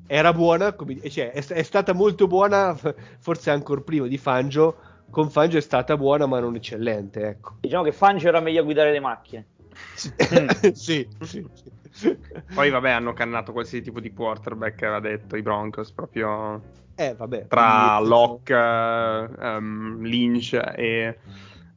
[0.06, 2.76] era buona come- cioè, è, è stata molto buona
[3.18, 4.76] forse ancora prima di Fangio
[5.10, 8.64] con Fangio è stata buona ma non eccellente ecco Diciamo che Fangio era meglio a
[8.64, 9.46] guidare le macchine.
[9.94, 11.46] sì, sì,
[11.90, 12.18] sì.
[12.52, 16.62] Poi vabbè hanno cannato qualsiasi tipo di quarterback, aveva detto i Broncos, proprio
[16.96, 21.18] eh vabbè tra Locke, ehm, Lynch e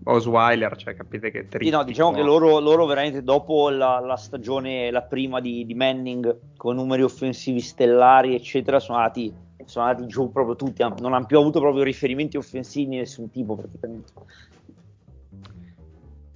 [0.09, 1.77] Osweiler, cioè capite che Sì, trittico.
[1.77, 6.55] no, diciamo che loro, loro veramente dopo la, la stagione, la prima di, di Manning,
[6.55, 9.33] con numeri offensivi stellari, eccetera, sono andati,
[9.65, 10.81] sono andati giù proprio tutti.
[10.99, 14.13] Non hanno più avuto proprio riferimenti offensivi di nessun tipo, praticamente.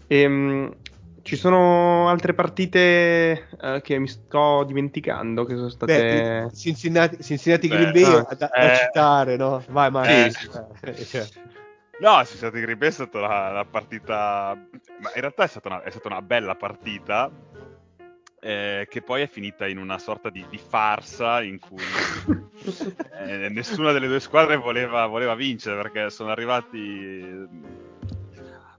[0.08, 0.76] Ehm,
[1.22, 6.48] ci sono altre partite eh, che mi sto dimenticando che sono state...
[6.50, 8.76] Beh, Cincinnati, Cincinnati Beh, Green Bay ah, da, da eh.
[8.76, 9.64] citare no?
[9.70, 10.32] vai ma Eh.
[10.32, 11.28] cioè,
[12.02, 14.56] No, sì, stati Green Bay è stata la, la partita.
[15.00, 17.32] Ma in realtà è stata una, è stata una bella partita.
[18.44, 21.84] eh, che poi è finita in una sorta di, di farsa in cui
[23.20, 27.48] eh, nessuna delle due squadre voleva, voleva vincere perché sono arrivati.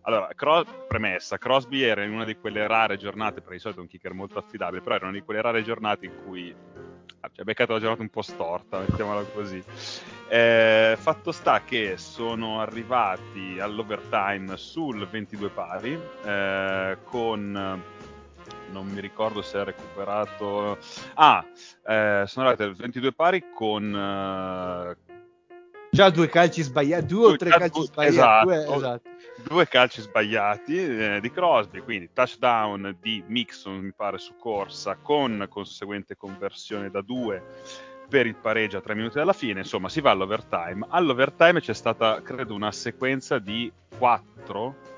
[0.02, 3.82] Allora, Cro- premessa: Crosby era in una di quelle rare giornate, perché di solito è
[3.84, 6.54] un kicker molto affidabile, però era una di quelle rare giornate in cui
[7.24, 9.62] ha cioè, beccato la giornata un po' storta, mettiamola così.
[10.28, 17.82] Eh, fatto sta che sono arrivati all'overtime sul 22 pari eh, con
[18.70, 20.78] non mi ricordo se ha recuperato
[21.14, 21.44] ah
[21.86, 24.96] eh, sono arrivati al 22 pari con eh,
[25.90, 28.44] già due calci sbagliati due o tre cal- calci due- sbagliati esatto.
[28.46, 29.10] due- esatto.
[29.36, 35.46] Due calci sbagliati eh, di Crosby, quindi touchdown di Mixon mi pare su corsa con
[35.48, 37.42] conseguente conversione da due
[38.08, 40.86] per il pareggio a tre minuti dalla fine, insomma si va all'overtime.
[40.90, 44.90] All'overtime c'è stata credo una sequenza di quattro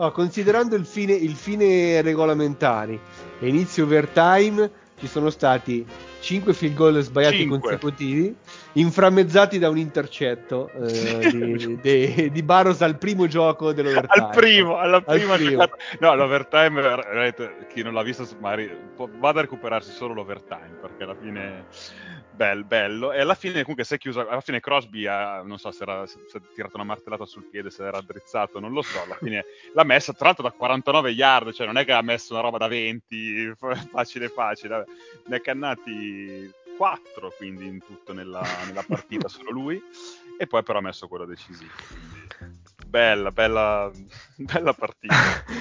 [0.00, 3.00] Oh, considerando il fine, il fine regolamentari
[3.40, 5.86] e inizio overtime ci sono stati
[6.20, 7.58] 5 field goal sbagliati Cinque.
[7.60, 8.34] consecutivi,
[8.72, 14.26] inframmezzati da un intercetto eh, di, di, di Barros al primo gioco dell'overtime.
[14.26, 15.50] Al primo, alla prima primo.
[15.50, 15.76] giocata.
[16.00, 16.82] No, l'overtime,
[17.72, 21.64] chi non l'ha visto, magari può- vada a recuperarsi solo l'overtime, perché alla fine
[22.38, 23.12] bel, bello.
[23.12, 24.20] E alla fine, comunque, si è chiuso.
[24.20, 27.70] Alla fine, Crosby ha, non so se era se ha tirato una martellata sul piede,
[27.70, 29.02] se era addrizzato, non lo so.
[29.02, 32.32] Alla fine l'ha messa, tra l'altro, da 49 yard, cioè non è che ha messo
[32.32, 34.68] una roba da 20, f- facile, facile.
[34.68, 34.90] vabbè.
[35.26, 39.82] Ne ha cannati 4, quindi in tutto nella, nella partita, solo lui.
[40.38, 41.72] E poi, però, ha messo quello decisivo.
[41.88, 42.17] quindi
[42.88, 43.90] Bella, bella,
[44.36, 45.14] bella partita.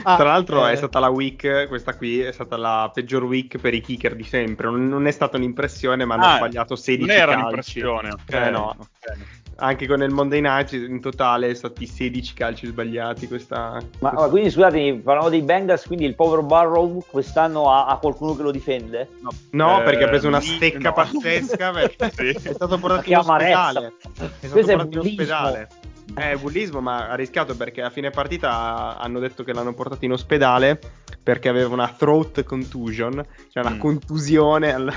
[0.03, 3.57] Ah, Tra l'altro eh, è stata la week, questa qui è stata la peggior week
[3.57, 4.67] per i kicker di sempre.
[4.69, 7.41] Non, non è stata un'impressione, ma hanno Ah, sbagliato 16 Non era calci.
[7.41, 8.33] un'impressione, ok.
[8.33, 8.75] Eh, no.
[8.79, 9.17] ok.
[9.59, 13.81] Anche con il Monday Night in totale sono stati 16 calci sbagliati questa...
[13.99, 18.35] Ma, ma quindi scusatemi, parlavo dei Bengals, quindi il povero Barrow quest'anno ha, ha qualcuno
[18.35, 19.09] che lo difende?
[19.51, 20.93] No, Eh, perché ha preso una lì- stecca no.
[20.93, 22.47] pazzesca perché Sì.
[22.49, 23.93] è stato portato in ospedale.
[23.97, 25.67] È stato Questo è portato in ospedale.
[26.17, 30.13] È bullismo, ma ha rischiato perché a fine partita hanno detto che l'hanno portato in
[30.13, 30.79] ospedale
[31.21, 33.79] perché aveva una throat contusion, cioè una Mm.
[33.79, 34.91] contusione al-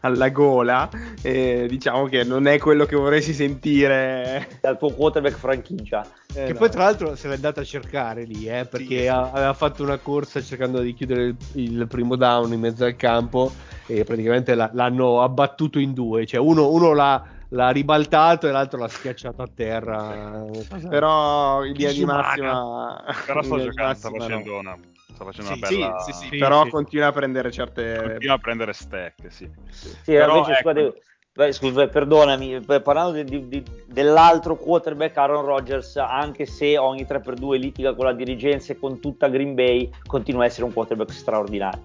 [0.00, 0.88] alla gola.
[1.20, 4.48] E diciamo che non è quello che vorresti sentire.
[4.62, 6.02] Dal tuo quarterback franchigia.
[6.34, 6.58] Eh, che no.
[6.60, 9.82] poi tra l'altro se l'è andata a cercare lì, eh, perché Sì, ha- aveva fatto
[9.82, 13.52] una corsa cercando di chiudere il, il primo down in mezzo al campo
[13.86, 17.22] e praticamente la- l'hanno abbattuto in due, cioè uno, uno l'ha,
[17.54, 20.44] l'ha ribaltato e l'altro l'ha schiacciato a terra.
[20.88, 23.02] Però in linea di massima.
[23.24, 24.76] Però sta giocando, sta facendo una,
[25.12, 25.98] sta facendo Sì, una Sì, bella...
[26.00, 26.70] sì, sì, Sì, però sì.
[26.70, 28.00] continua a prendere certe.
[28.02, 29.48] Continua a prendere stack, sì.
[29.70, 31.02] Sì, Però, invece, ecco- scusate,
[31.32, 37.56] beh, scusa, perdonami, parlando di- di- di- dell'altro quarterback Aaron Rodgers, anche se ogni 3x2
[37.56, 41.82] litiga con la dirigenza e con tutta Green Bay, continua a essere un quarterback straordinario.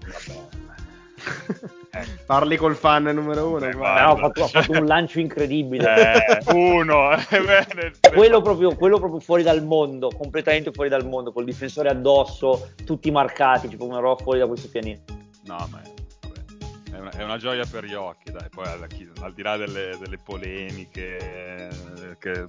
[1.92, 3.64] Eh, Parli col fan numero uno.
[3.64, 4.16] Eh, ha, Guarda.
[4.16, 6.38] fatto, ha fatto un lancio incredibile.
[6.38, 11.44] eh, uno, eh, quello proprio, quello proprio fuori dal mondo, completamente fuori dal mondo, col
[11.44, 15.12] difensore addosso, tutti marcati, tipo una roba fuori da questo pianeta.
[15.46, 15.82] No, ma
[16.92, 18.48] è, una, è una gioia per gli occhi, dai.
[18.50, 18.86] Poi al,
[19.22, 21.68] al di là delle, delle polemiche, eh,
[22.20, 22.44] che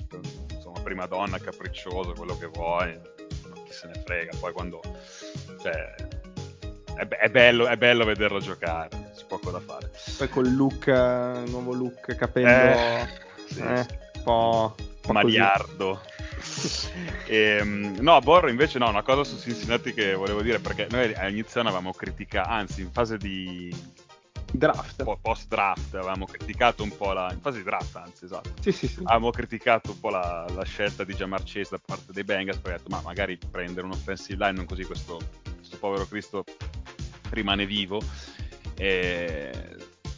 [0.54, 2.92] insomma, prima donna, capriccioso, quello che vuoi,
[3.66, 4.38] chi se ne frega.
[4.39, 4.82] Poi quando,
[5.62, 5.96] cioè,
[6.96, 8.89] è, be- è bello, è bello vederlo giocare,
[9.42, 9.92] poco da fare.
[10.18, 12.48] Poi col look, eh, nuovo look, capello.
[12.48, 13.08] Eh,
[13.48, 13.98] sì, eh, sì.
[14.18, 14.76] un po'.
[15.02, 15.12] po'.
[15.12, 16.00] Maliardo.
[17.28, 21.62] Ehm, no, Borro invece no, una cosa su Cincinnati che volevo dire perché noi all'inizio
[21.62, 23.74] avevamo criticato, anzi in fase di
[24.52, 25.04] Draft.
[25.22, 28.88] post draft avevamo criticato un po' la in fase di draft anzi esatto Sì, sì,
[28.88, 29.00] sì.
[29.04, 32.74] avevamo criticato un po' la, la scelta di Jamar Chase da parte dei Bengals poi
[32.74, 35.20] detto ma magari prendere un offensive line non così questo,
[35.56, 36.44] questo povero Cristo
[37.30, 38.02] rimane vivo
[38.82, 39.51] e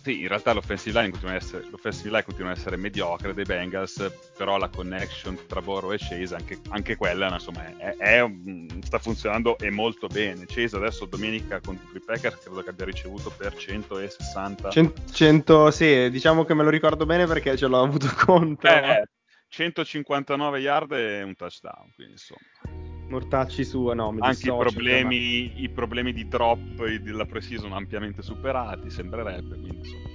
[0.03, 3.43] sì, in realtà l'offensive line, continua a essere, l'offensive line continua a essere mediocre dei
[3.43, 8.31] Bengals, però la connection tra Borrow e Chase, anche, anche quella, insomma, è, è
[8.81, 10.45] sta funzionando e molto bene.
[10.45, 16.09] Chase adesso domenica contro i Packers credo che abbia ricevuto per 160 Cent- 100, sì,
[16.09, 18.69] diciamo che me lo ricordo bene perché ce l'ho avuto contro.
[18.69, 19.05] eh,
[19.47, 22.92] 159 yard e un touchdown, quindi insomma.
[23.07, 28.21] Mortacci su, no, mi Anche i problemi, i problemi di drop e della pre-season ampiamente
[28.21, 30.11] superati, sembrerebbe, quindi insomma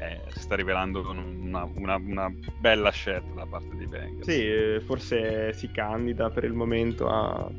[0.00, 4.26] eh, si sta rivelando una, una- una bella scelta da parte dei Bengals.
[4.28, 7.50] Sì, eh, forse si candida per il momento a,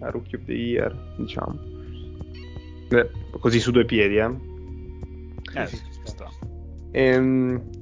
[0.00, 1.58] a Rookie of the Year, diciamo.
[2.90, 3.10] Eh,
[3.40, 4.30] così su due piedi, eh.
[5.54, 5.84] Eh, Sì, sì.
[6.92, 7.75] Ehm,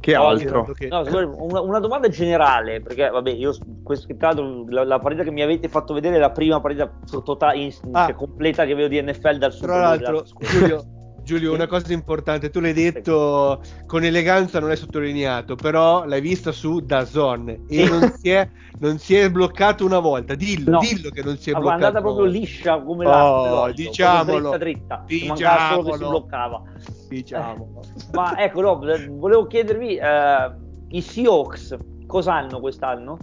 [0.00, 0.64] Che altro?
[0.72, 1.02] Che- No,
[1.44, 5.30] una, una domanda generale, perché vabbè, io questo, che tra l'altro la, la partita che
[5.30, 6.90] mi avete fatto vedere è la prima partita
[7.22, 8.06] totale, in- Ah.
[8.06, 10.24] cioè, completa che vedo di NFL dal Super Tra l'altro.
[10.38, 10.84] Giulio,
[11.22, 16.50] Giulio, una cosa importante, tu l'hai detto con eleganza, non l'hai sottolineato, però l'hai vista
[16.50, 17.90] su Dazon e Sì.
[17.90, 18.48] non, si è,
[18.78, 20.34] non si è bloccato una volta.
[20.34, 20.78] Dillo, No.
[20.78, 21.84] dillo che non si è Ma è bloccato.
[21.84, 24.38] andata proprio liscia come Oh, dell'olio, diciamolo.
[24.40, 26.18] proprio dritta dritta, Ci mancava solo che si Diciamolo.
[26.18, 26.62] bloccava.
[27.10, 27.68] Diciamo.
[28.14, 30.54] Ma ecco, no, volevo chiedervi, eh,
[30.90, 33.18] i Seahawks cosa hanno quest'anno?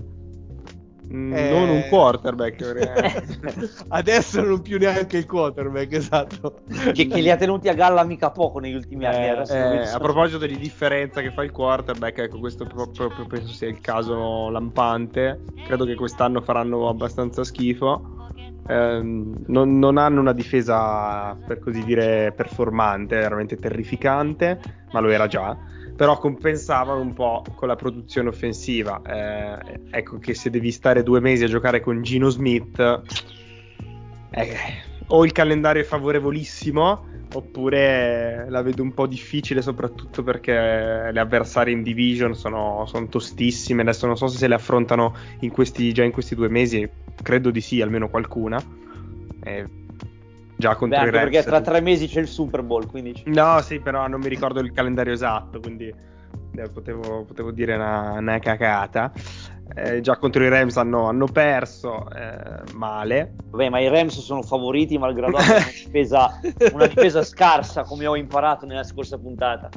[1.13, 1.49] Mm, Eh.
[1.51, 2.73] Non un quarterback.
[2.73, 3.23] perché-
[3.87, 6.61] Adesso non più neanche il quarterback, esatto.
[6.93, 9.17] che, che li ha tenuti a galla mica poco negli ultimi anni.
[9.25, 9.33] Eh, Eh,
[9.69, 13.69] Wilson- a proposito di differenza che fa il quarterback, ecco, questo pro- proprio penso sia
[13.69, 15.39] il caso lampante.
[15.65, 18.15] Credo che quest'anno faranno abbastanza schifo.
[18.69, 24.59] Ehm, non, non hanno una difesa, per così dire, performante, veramente terrificante,
[24.91, 25.55] ma lo era già.
[25.97, 29.01] Però compensavano un po' con la produzione offensiva.
[29.03, 32.79] Eh, ecco che se devi stare due mesi a giocare con Gino Smith,
[34.29, 34.55] eh,
[35.07, 41.73] o il calendario è favorevolissimo oppure la vedo un po' difficile soprattutto perché le avversarie
[41.73, 46.03] in division sono, sono tostissime adesso non so se se le affrontano in questi, già
[46.03, 46.87] in questi due mesi
[47.21, 48.63] credo di sì almeno qualcuna
[49.43, 49.67] eh,
[50.57, 53.61] già contro Beh, i Rams perché tra tre mesi c'è il Super Bowl quindi no
[53.61, 58.39] sì però non mi ricordo il calendario esatto quindi eh, potevo, potevo dire una, una
[58.39, 59.11] cacata
[59.75, 63.33] eh, già contro i Rams hanno, hanno perso eh, male.
[63.49, 66.39] Vabbè, ma i Rams sono favoriti, malgrado una difesa,
[66.71, 69.69] una difesa scarsa, come ho imparato nella scorsa puntata.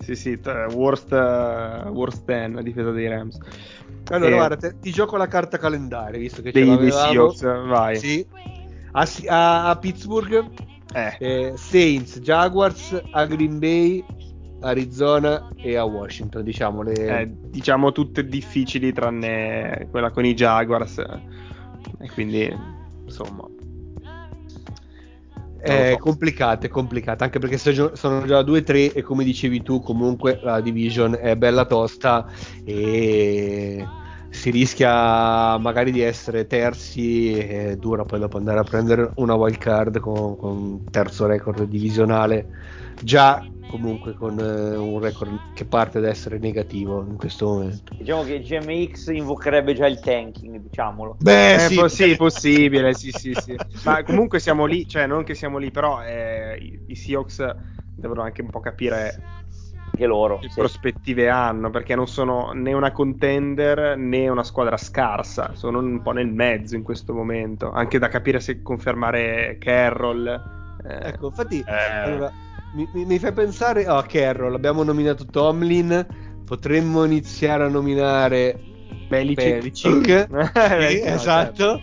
[0.00, 3.38] Sì, sì, t- worst, uh, worst 10 la difesa dei Rams.
[4.10, 7.66] Allora, eh, guarda, te, ti gioco la carta calendario, visto che dei, ce dei Seahawks,
[7.66, 7.96] vai.
[7.96, 8.26] Sì.
[8.96, 10.50] A, a, a Pittsburgh,
[10.94, 11.52] eh.
[11.56, 14.04] Saints, Jaguars, a Green Bay,
[14.60, 16.82] Arizona e a Washington, diciamo.
[16.82, 16.92] Le...
[16.92, 20.98] Eh, diciamo tutte difficili tranne quella con i Jaguars.
[20.98, 22.56] E quindi,
[23.04, 23.48] insomma.
[25.58, 25.98] È so.
[25.98, 31.16] complicata, è complicata, anche perché sono già 2-3 e come dicevi tu comunque la division
[31.18, 32.26] è bella tosta
[32.62, 33.82] e
[34.34, 39.58] si rischia magari di essere terzi e dura poi dopo andare a prendere una wild
[39.58, 42.48] card con, con terzo record divisionale
[43.00, 47.94] già comunque con eh, un record che parte ad essere negativo in questo momento.
[47.96, 51.16] Diciamo che GMX invocherebbe già il tanking, diciamolo.
[51.20, 53.56] Beh, eh, sì, po- sì, possibile, sì, sì, sì.
[53.84, 57.54] Ma comunque siamo lì, cioè non che siamo lì, però eh, i, i Seahawks
[57.94, 59.22] devono anche un po' capire
[59.94, 60.58] che loro che sì.
[60.58, 66.12] prospettive hanno perché non sono né una contender né una squadra scarsa sono un po'
[66.12, 70.26] nel mezzo in questo momento anche da capire se confermare Carroll
[70.84, 72.32] eh, ecco infatti eh, allora
[72.74, 76.06] mi, mi, fai pensare a oh, Carroll, abbiamo nominato Tomlin,
[76.44, 78.58] potremmo iniziare a nominare
[79.08, 79.58] Belichick.
[79.58, 80.88] Belichick.
[80.90, 81.80] sì, esatto.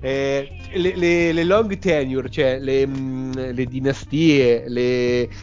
[0.00, 4.64] Eh, le, le, le, long tenure, cioè le, mm, le dinastie,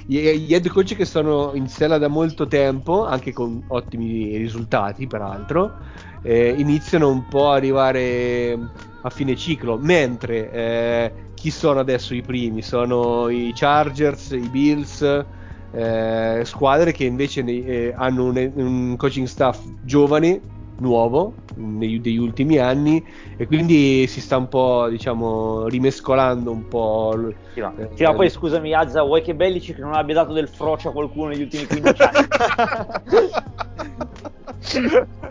[0.06, 5.78] gli head coach che sono in sella da molto tempo, anche con ottimi risultati peraltro,
[6.24, 8.58] eh, iniziano un po' a arrivare
[9.02, 12.62] a fine ciclo, mentre eh, chi sono adesso i primi?
[12.62, 15.26] Sono i Chargers, i Bills,
[15.72, 20.40] eh, squadre che invece eh, hanno un, un, coaching staff giovane,
[20.82, 23.04] nuovo, negli, degli ultimi anni
[23.38, 27.32] e quindi si sta un po' diciamo rimescolando un po'.
[27.54, 30.34] Sì, ma, eh, sì, ma poi scusami Azza, vuoi che Bellici che non abbia dato
[30.34, 32.28] del frocio a qualcuno negli ultimi 15 anni?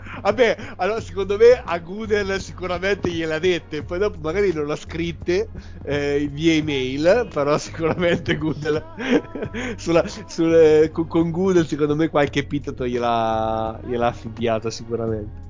[0.21, 5.49] Vabbè, allora secondo me a Gudel sicuramente gliel'ha dette, poi dopo magari non l'ha scritte
[5.83, 8.83] eh, via email, però sicuramente Gudel
[9.77, 15.49] sulla, sulla, con, con Gudel secondo me qualche epiteto gliel'ha, gliel'ha affibbiato sicuramente.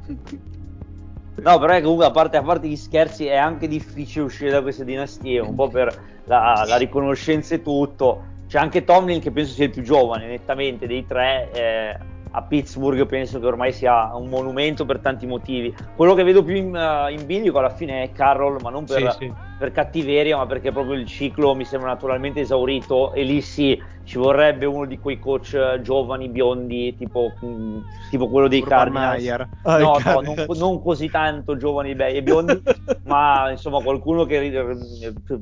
[1.36, 4.62] No, però è comunque a parte, a parte, gli scherzi è anche difficile uscire da
[4.62, 8.30] queste dinastie, un po' per la, la riconoscenza e tutto.
[8.48, 11.50] C'è anche Tomlin che penso sia il più giovane, nettamente, dei tre.
[11.52, 15.74] Eh, a Pittsburgh penso che ormai sia un monumento per tanti motivi.
[15.96, 19.12] Quello che vedo più in, uh, in bilico alla fine è Carroll, ma non per,
[19.12, 19.34] sì, sì.
[19.58, 23.82] per, cattiveria, ma perché proprio il ciclo mi sembra naturalmente esaurito e lì sì,
[24.12, 29.26] ci vorrebbe uno di quei coach uh, giovani, biondi, tipo, mm, tipo quello dei Cardinals.
[29.62, 32.62] Ah, no, no non, non, così tanto giovani e biondi,
[33.08, 34.52] ma insomma qualcuno che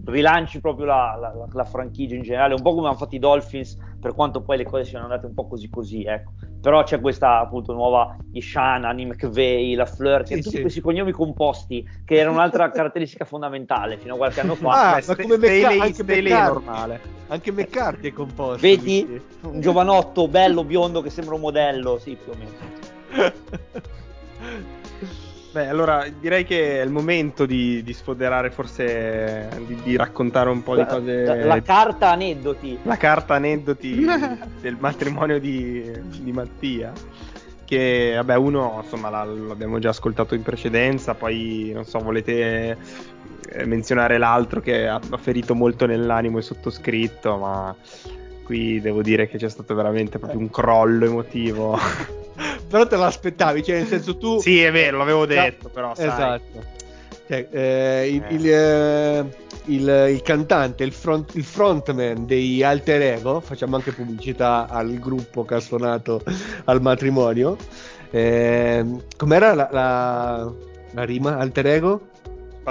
[0.05, 3.75] rilanci proprio la, la, la, franchigia in generale, un po' come hanno fatto i Dolphins,
[3.99, 7.39] per quanto poi le cose siano andate un po' così così, ecco però c'è questa
[7.39, 10.61] appunto nuova Ishana, McVeigh, la Fleur, che sì, tutti sì.
[10.61, 14.95] questi cognomi composti, che era un'altra caratteristica fondamentale fino a qualche anno fa.
[14.95, 17.18] Ah, ma come Staley, anche Staley è normale.
[17.29, 18.59] Anche McCarthy è composto.
[18.59, 19.05] Vedi?
[19.05, 19.21] Quindi.
[19.41, 23.37] Un giovanotto bello, biondo, che sembra un modello, sì, più o meno.
[25.51, 30.61] Beh, allora direi che è il momento di, di sfoderare, forse di, di, raccontare un
[30.61, 31.43] po' di cose.
[31.43, 32.77] La, carta aneddoti.
[32.83, 34.05] La carta aneddoti
[34.61, 36.93] del matrimonio di, di, Mattia.
[37.65, 42.77] Che vabbè, uno insomma l'abbiamo già ascoltato in precedenza, poi non so, volete
[43.65, 47.75] menzionare l'altro che ha, ferito molto nell'animo il sottoscritto, ma
[48.43, 51.77] qui devo dire che c'è stato veramente proprio un crollo emotivo.
[52.69, 54.39] però te l'aspettavi, cioè nel senso tu...
[54.39, 56.07] Sì, è vero, l'avevo detto, però sai.
[56.07, 56.77] Esatto.
[57.27, 58.33] Cioè, eh, il, eh.
[58.33, 59.19] Il, eh,
[59.65, 65.45] il, il, cantante, il, front, il, frontman dei Alter Ego, facciamo anche pubblicità al gruppo
[65.45, 66.23] che ha suonato
[66.65, 67.55] al matrimonio.
[68.09, 68.83] Eh,
[69.15, 70.53] com'era la, la,
[70.91, 72.07] la rima Alter Ego?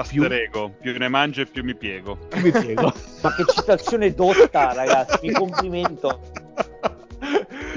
[0.03, 0.93] Pasterego, più...
[0.93, 2.17] più ne mangio e più mi piego.
[2.29, 2.93] Più mi piego.
[3.23, 6.21] Ma che citazione dotta, ragazzi, mi complimento.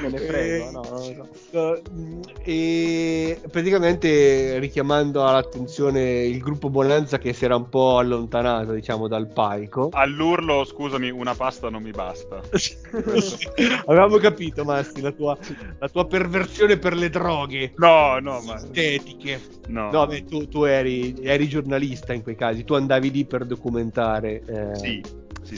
[0.02, 1.82] Me ne frego, Eh, no, non lo so.
[1.92, 9.08] mm, E praticamente richiamando all'attenzione il gruppo Bonanza che si era un po' allontanato, diciamo,
[9.08, 9.90] dal palco.
[9.94, 12.42] All'urlo, scusami, una pasta non mi basta.
[13.86, 15.38] Avevamo capito, Masti, la tua,
[15.80, 18.56] la tua perversione per le droghe No, no, ma...
[18.56, 19.40] estetiche.
[19.68, 23.46] No, No, beh, tu, tu eri, eri giornalista in quei casi, tu andavi lì per
[23.46, 24.44] documentare.
[24.46, 25.02] eh, Sì,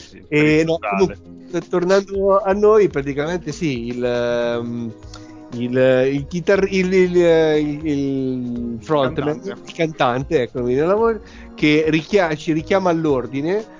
[0.00, 0.24] sì.
[0.28, 1.18] E no, comunque,
[1.68, 4.92] tornando a noi, praticamente sì, il, ehm,
[5.52, 5.76] il,
[6.12, 9.60] il, chitar- il, il, il- il frontman, Cantante.
[9.70, 10.64] il cantante, ecco,
[11.54, 13.72] che richia- ci richiama all'ordine.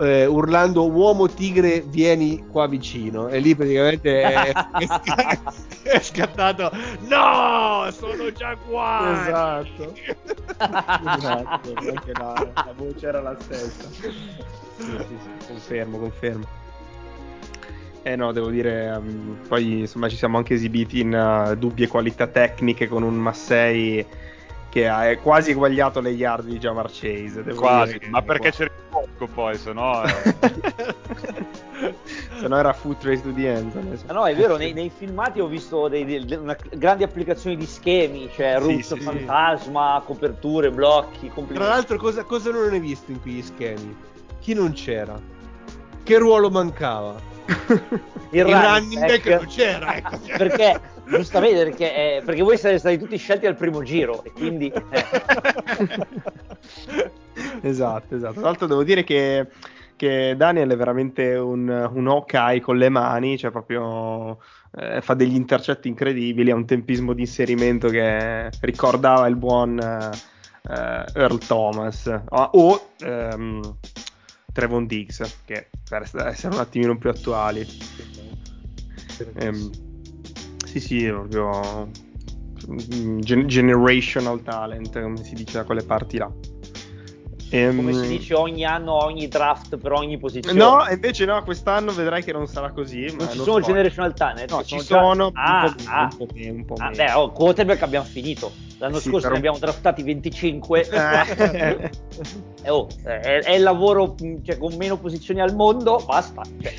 [0.00, 6.70] eh, urlando uomo tigre vieni qua vicino e lì praticamente è, è sc- è scattato
[7.08, 9.92] no sono già qua Esatto.
[10.58, 13.88] esatto, anche la, la voce era la stessa.
[14.76, 16.44] Sì, sì, sì, confermo, confermo.
[18.04, 22.26] Eh no, devo dire, um, poi insomma ci siamo anche esibiti in uh, dubbie qualità
[22.26, 24.04] tecniche con un Massei
[24.70, 27.44] che ha è quasi eguagliato le yard di Jamar Chase.
[27.44, 30.02] Devo Quasi, dire che- ma perché c'era il poco poi, se no...
[30.02, 30.10] eh,
[32.40, 34.02] Se no era foot race to the end.
[34.06, 37.56] Ah, no, è vero, nei, nei filmati ho visto dei- dei- de- una grandi applicazioni
[37.56, 39.00] di schemi, cioè Sì, root, sì, sì.
[39.02, 43.94] fantasma, coperture, blocchi, Tra l'altro, cosa, cosa non hai visto in quegli schemi?
[44.42, 45.16] Chi non c'era?
[46.02, 47.14] Che ruolo mancava?
[48.32, 50.18] il running back non c'era, ecco.
[50.36, 54.66] perché, giustamente, perché, eh, perché voi siete stati tutti scelti al primo giro e quindi...
[54.66, 55.06] eh,
[57.62, 58.32] esatto, esatto.
[58.32, 59.46] Tra l'altro devo dire che,
[59.94, 64.38] che Daniel è veramente un, un Hawkeye con le mani, cioè proprio
[64.76, 70.10] eh, fa degli intercetti incredibili, ha un tempismo di inserimento che ricordava il buon eh,
[70.68, 73.76] eh, Earl Thomas o, o ehm,
[74.52, 77.66] Trevon Diggs, che per essere un attimino più attuali.
[79.34, 79.70] Ehm,
[80.66, 81.90] sì, sì, proprio
[82.70, 86.30] mm, gen- generational talent, come si dice da quelle parti là.
[87.54, 90.58] Ehm, come si dice ogni anno, ogni draft per ogni posizione.
[90.58, 93.14] No, invece no, quest'anno vedrai che non sarà così.
[93.16, 93.60] non ci sono so.
[93.60, 94.50] generational talent.
[94.50, 96.54] No, che ci già- sono Ah, un po' meno, ah.
[96.56, 96.96] un po' meno, Ah, meno.
[97.04, 98.50] beh, oh, quarterback abbiamo finito.
[98.78, 100.88] L'anno Sì, scorso però- ne abbiamo draftati 25.
[100.90, 101.90] Eh.
[102.64, 106.42] Eh, oh, è, è il lavoro mh, cioè, con meno posizioni al mondo, basta.
[106.60, 106.72] Cioè,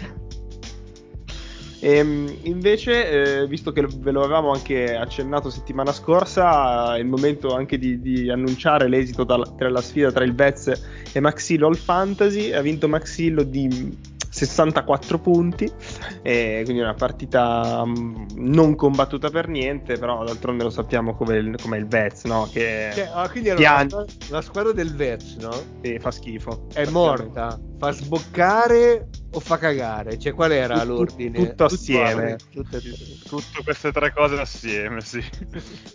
[1.86, 7.54] Ehm, invece, eh, visto che ve lo avevamo anche accennato settimana scorsa, è il momento
[7.54, 10.72] anche di, di annunciare l'esito dal- tra la sfida tra il Vez
[11.12, 12.54] e Maxillo All Fantasy.
[12.54, 13.98] Ha vinto Maxillo di
[14.30, 15.70] 64 punti,
[16.24, 21.58] e quindi una partita mm, non combattuta per niente, però d'altronde lo sappiamo com'è il,
[21.62, 22.48] com'è il Vez, no?
[22.50, 25.52] Che Cioè, ah, quindi allora, la, la squadra del Vets, no?
[25.82, 26.66] e fa schifo.
[26.74, 27.60] È morta.
[27.78, 30.18] Fa sboccare o fa cagare?
[30.20, 31.38] Cioè, qual era Tutto- l'ordine?
[31.48, 32.38] tutto assieme.
[32.52, 32.80] Tutte-
[33.28, 35.24] Tutte queste tre cose assieme, sì.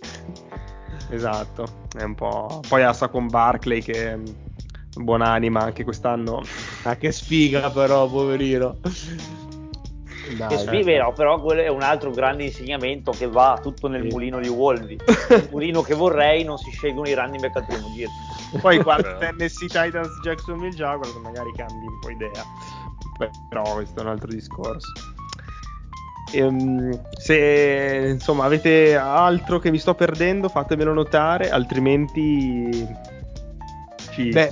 [1.11, 2.61] Esatto, è un po'.
[2.68, 4.18] Poi ha Saquon Barkley che è
[5.01, 6.43] buonanima anche quest'anno.
[6.82, 8.76] Ah, che sfiga, però, poverino.
[10.36, 14.03] Dai, che svive, no, però quello è un altro grande insegnamento che va tutto nel
[14.03, 14.09] Sì.
[14.09, 14.93] mulino di Wolvi.
[15.30, 18.11] Il mulino che vorrei non si scelgono i running back al primo giro.
[18.61, 19.16] Poi qua Vero.
[19.18, 22.45] Tennessee Titans Jacksonville Jaguars magari cambi un po' idea.
[23.48, 24.92] Però questo è un altro discorso.
[26.32, 32.86] Ehm, se insomma avete altro che mi sto perdendo, fatemelo notare, altrimenti
[34.12, 34.50] ci Beh,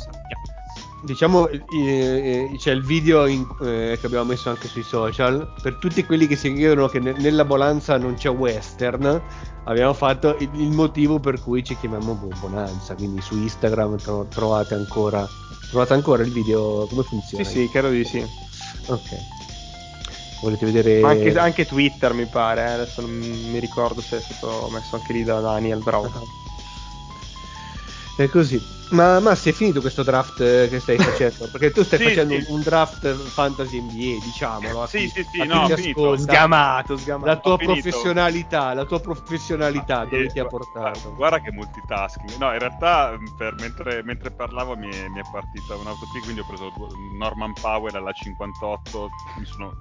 [1.05, 5.47] diciamo, eh, eh, c'è il video in- eh, che abbiamo messo anche sui social.
[5.63, 9.21] Per tutti quelli che si chiedono che ne- nella Bonanza non c'è western,
[9.65, 12.95] abbiamo fatto il, il motivo per cui ci chiamiamo Bo- Bonanza.
[12.95, 15.29] Quindi su Instagram tro- trovate ancora.
[15.69, 16.87] Trovate ancora il video?
[16.89, 17.45] Come funziona?
[17.45, 18.25] Sì, sì, credo di sì.
[18.87, 19.17] Ok.
[20.41, 21.01] Volete vedere.
[21.01, 24.97] Ma anche, anche Twitter mi pare, eh, adesso non mi ricordo se è stato messo
[24.97, 26.13] anche lì da Daniel Brown.
[28.17, 28.76] È così.
[28.91, 31.49] Ma, ma si è finito questo draft eh, che stai facendo?
[31.51, 32.45] Perché tu stai Sì, facendo sì.
[32.47, 34.83] un draft fantasy NBA, diciamolo.
[34.83, 36.17] a Sì, sì, sì, no, finito.
[36.17, 37.27] Sgamato, sgamato.
[37.27, 41.15] La tua professionalità, la tua professionalità dove Eh, ti ha portato?
[41.15, 42.37] Guarda che multitasking.
[42.37, 46.41] No, in realtà mh, per- mentre, mentre parlavo mi è, mi è partita un'autopic, quindi
[46.41, 46.71] ho preso
[47.19, 49.09] Norman Powell alla 58.
[49.39, 49.75] Mi sono...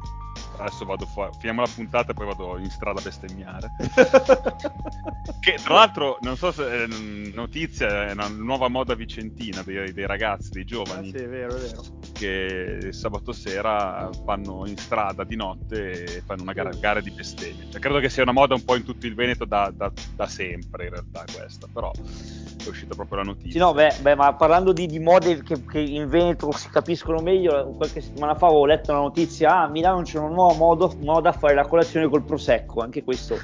[0.58, 3.72] Adesso vado fuori, finiamo la puntata e poi vado in strada a bestemmiare.
[5.40, 9.94] Che tra l'altro, non so se è n- notizia, è una nuova moda vicentina dei,
[9.94, 11.84] dei ragazzi, dei Ah, giovani, sì, è vero, è vero.
[12.14, 17.68] che sabato sera vanno in strada di notte e fanno una gara, gara di bestemmie.
[17.70, 20.28] Cioè, credo che sia una moda un po' in tutto il Veneto da, da- da
[20.28, 21.68] sempre, in realtà, questa.
[21.72, 23.52] Però è uscita proprio la notizia.
[23.52, 27.22] Sì, no, beh, beh ma parlando di, di mode che, che, in Veneto si capiscono
[27.22, 30.90] meglio, qualche settimana fa avevo letto una notizia, ah, a Milano c'è una nuova moda,
[31.00, 33.38] moda a fare la colazione col prosecco, anche questo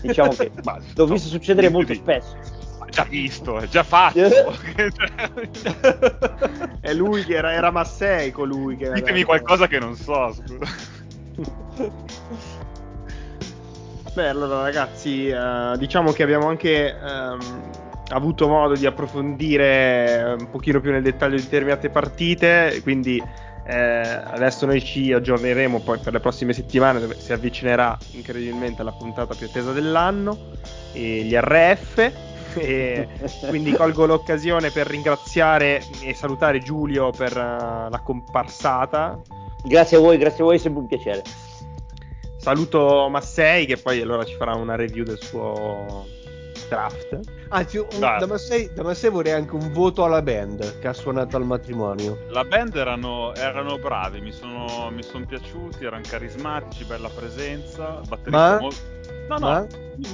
[0.00, 0.50] diciamo che
[0.94, 2.61] l'ho visto succedere molto spesso.
[2.90, 4.18] Già visto, è già fatto.
[6.80, 10.34] è lui che era, era Massei colui che Ditemi qualcosa che non so.
[14.14, 17.70] Beh, allora ragazzi, uh, diciamo che abbiamo anche um,
[18.10, 23.22] avuto modo di approfondire un pochino più nel dettaglio determinate partite, quindi
[23.64, 28.92] eh, adesso noi ci aggiorneremo poi per le prossime settimane dove si avvicinerà incredibilmente la
[28.92, 30.36] puntata più attesa dell'anno,
[30.92, 32.30] gli RF.
[32.62, 33.08] E
[33.48, 39.20] quindi colgo l'occasione per ringraziare e salutare Giulio per uh, la comparsata.
[39.64, 41.22] Grazie a voi, grazie a voi, è sempre un piacere.
[42.38, 46.06] Saluto Massei che poi allora ci farà una review del suo
[46.68, 47.20] draft.
[47.50, 51.36] Anzi, un, da, Massei, da Massei vorrei anche un voto alla band che ha suonato
[51.36, 52.18] al matrimonio.
[52.30, 58.00] La band erano, erano bravi, mi sono, mi son piaciuti, erano carismatici, bella presenza.
[58.08, 58.58] Batterista Ma?
[58.58, 58.76] molto...
[59.28, 59.66] No, no, Ma?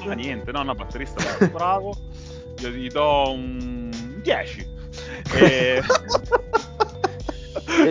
[0.04, 1.94] Ma niente, no, no, batterista molto bravo.
[2.60, 3.90] Io gli do un
[4.22, 4.66] 10.
[5.34, 5.80] E...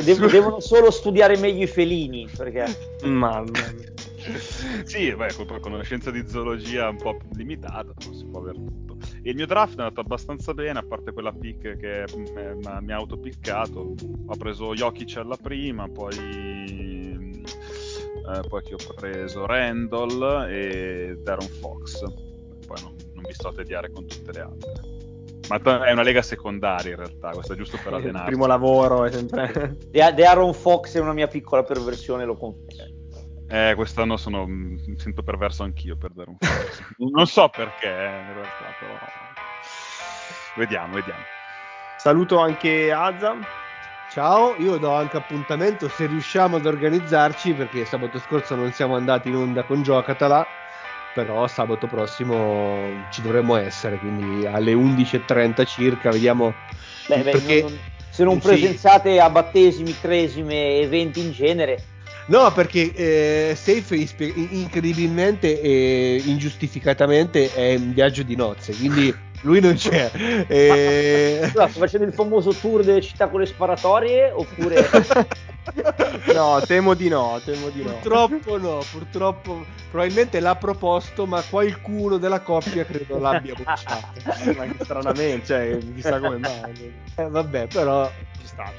[0.03, 2.65] De- devono solo studiare meglio i felini perché
[3.03, 3.73] mamma mia
[4.83, 8.97] sì, beh, con conoscenza di zoologia un po' limitata, non si può avere tutto.
[9.21, 12.95] E il mio draft è andato abbastanza bene, a parte quella pick che mi ha
[12.95, 13.93] autopiccato.
[14.25, 17.43] Ho preso Jokic alla prima, poi, eh,
[18.47, 22.03] poi che ho preso Randall e Darren Fox.
[22.65, 24.71] Poi non, non mi sto a tediare con tutte le altre.
[25.49, 28.19] Ma è una lega secondaria in realtà, questo è giusto per allenarsi.
[28.19, 29.77] Il primo lavoro è sempre...
[29.89, 32.95] The Aaron Fox è una mia piccola perversione, lo confermo.
[33.49, 36.83] Eh, quest'anno sono, mi sento perverso anch'io per dare un forza.
[36.97, 38.97] non so perché, eh, in realtà, però...
[40.55, 41.23] Vediamo, vediamo.
[41.95, 43.41] Saluto anche Azam.
[44.09, 49.29] Ciao, io do anche appuntamento se riusciamo ad organizzarci, perché sabato scorso non siamo andati
[49.29, 50.47] in onda con Giocatala,
[51.17, 56.53] però sabato prossimo ci dovremmo essere, quindi alle 11.30 circa, vediamo...
[57.07, 59.17] Beh, beh, non, se non presenziate sì.
[59.17, 61.81] a battesimi, cresime, eventi in genere,
[62.27, 63.95] No, perché eh, Safe
[64.35, 70.11] incredibilmente e ingiustificatamente è un viaggio di nozze, quindi lui non c'è.
[70.47, 71.39] E...
[71.41, 74.89] Eh, sto facendo il famoso tour delle città con le sparatorie oppure...
[76.33, 77.91] no, temo di no, temo di no.
[77.91, 84.53] Purtroppo no, purtroppo probabilmente l'ha proposto, ma qualcuno della coppia credo l'abbia bocciato.
[84.55, 86.93] ma stranamente, cioè, chissà come mai.
[87.15, 88.09] Eh, vabbè, però
[88.39, 88.71] ci sta,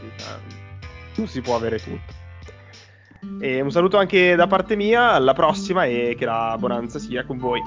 [1.14, 2.26] tu si può avere tutto.
[3.40, 7.36] E un saluto anche da parte mia, alla prossima e che la bonanza sia con
[7.36, 7.60] voi.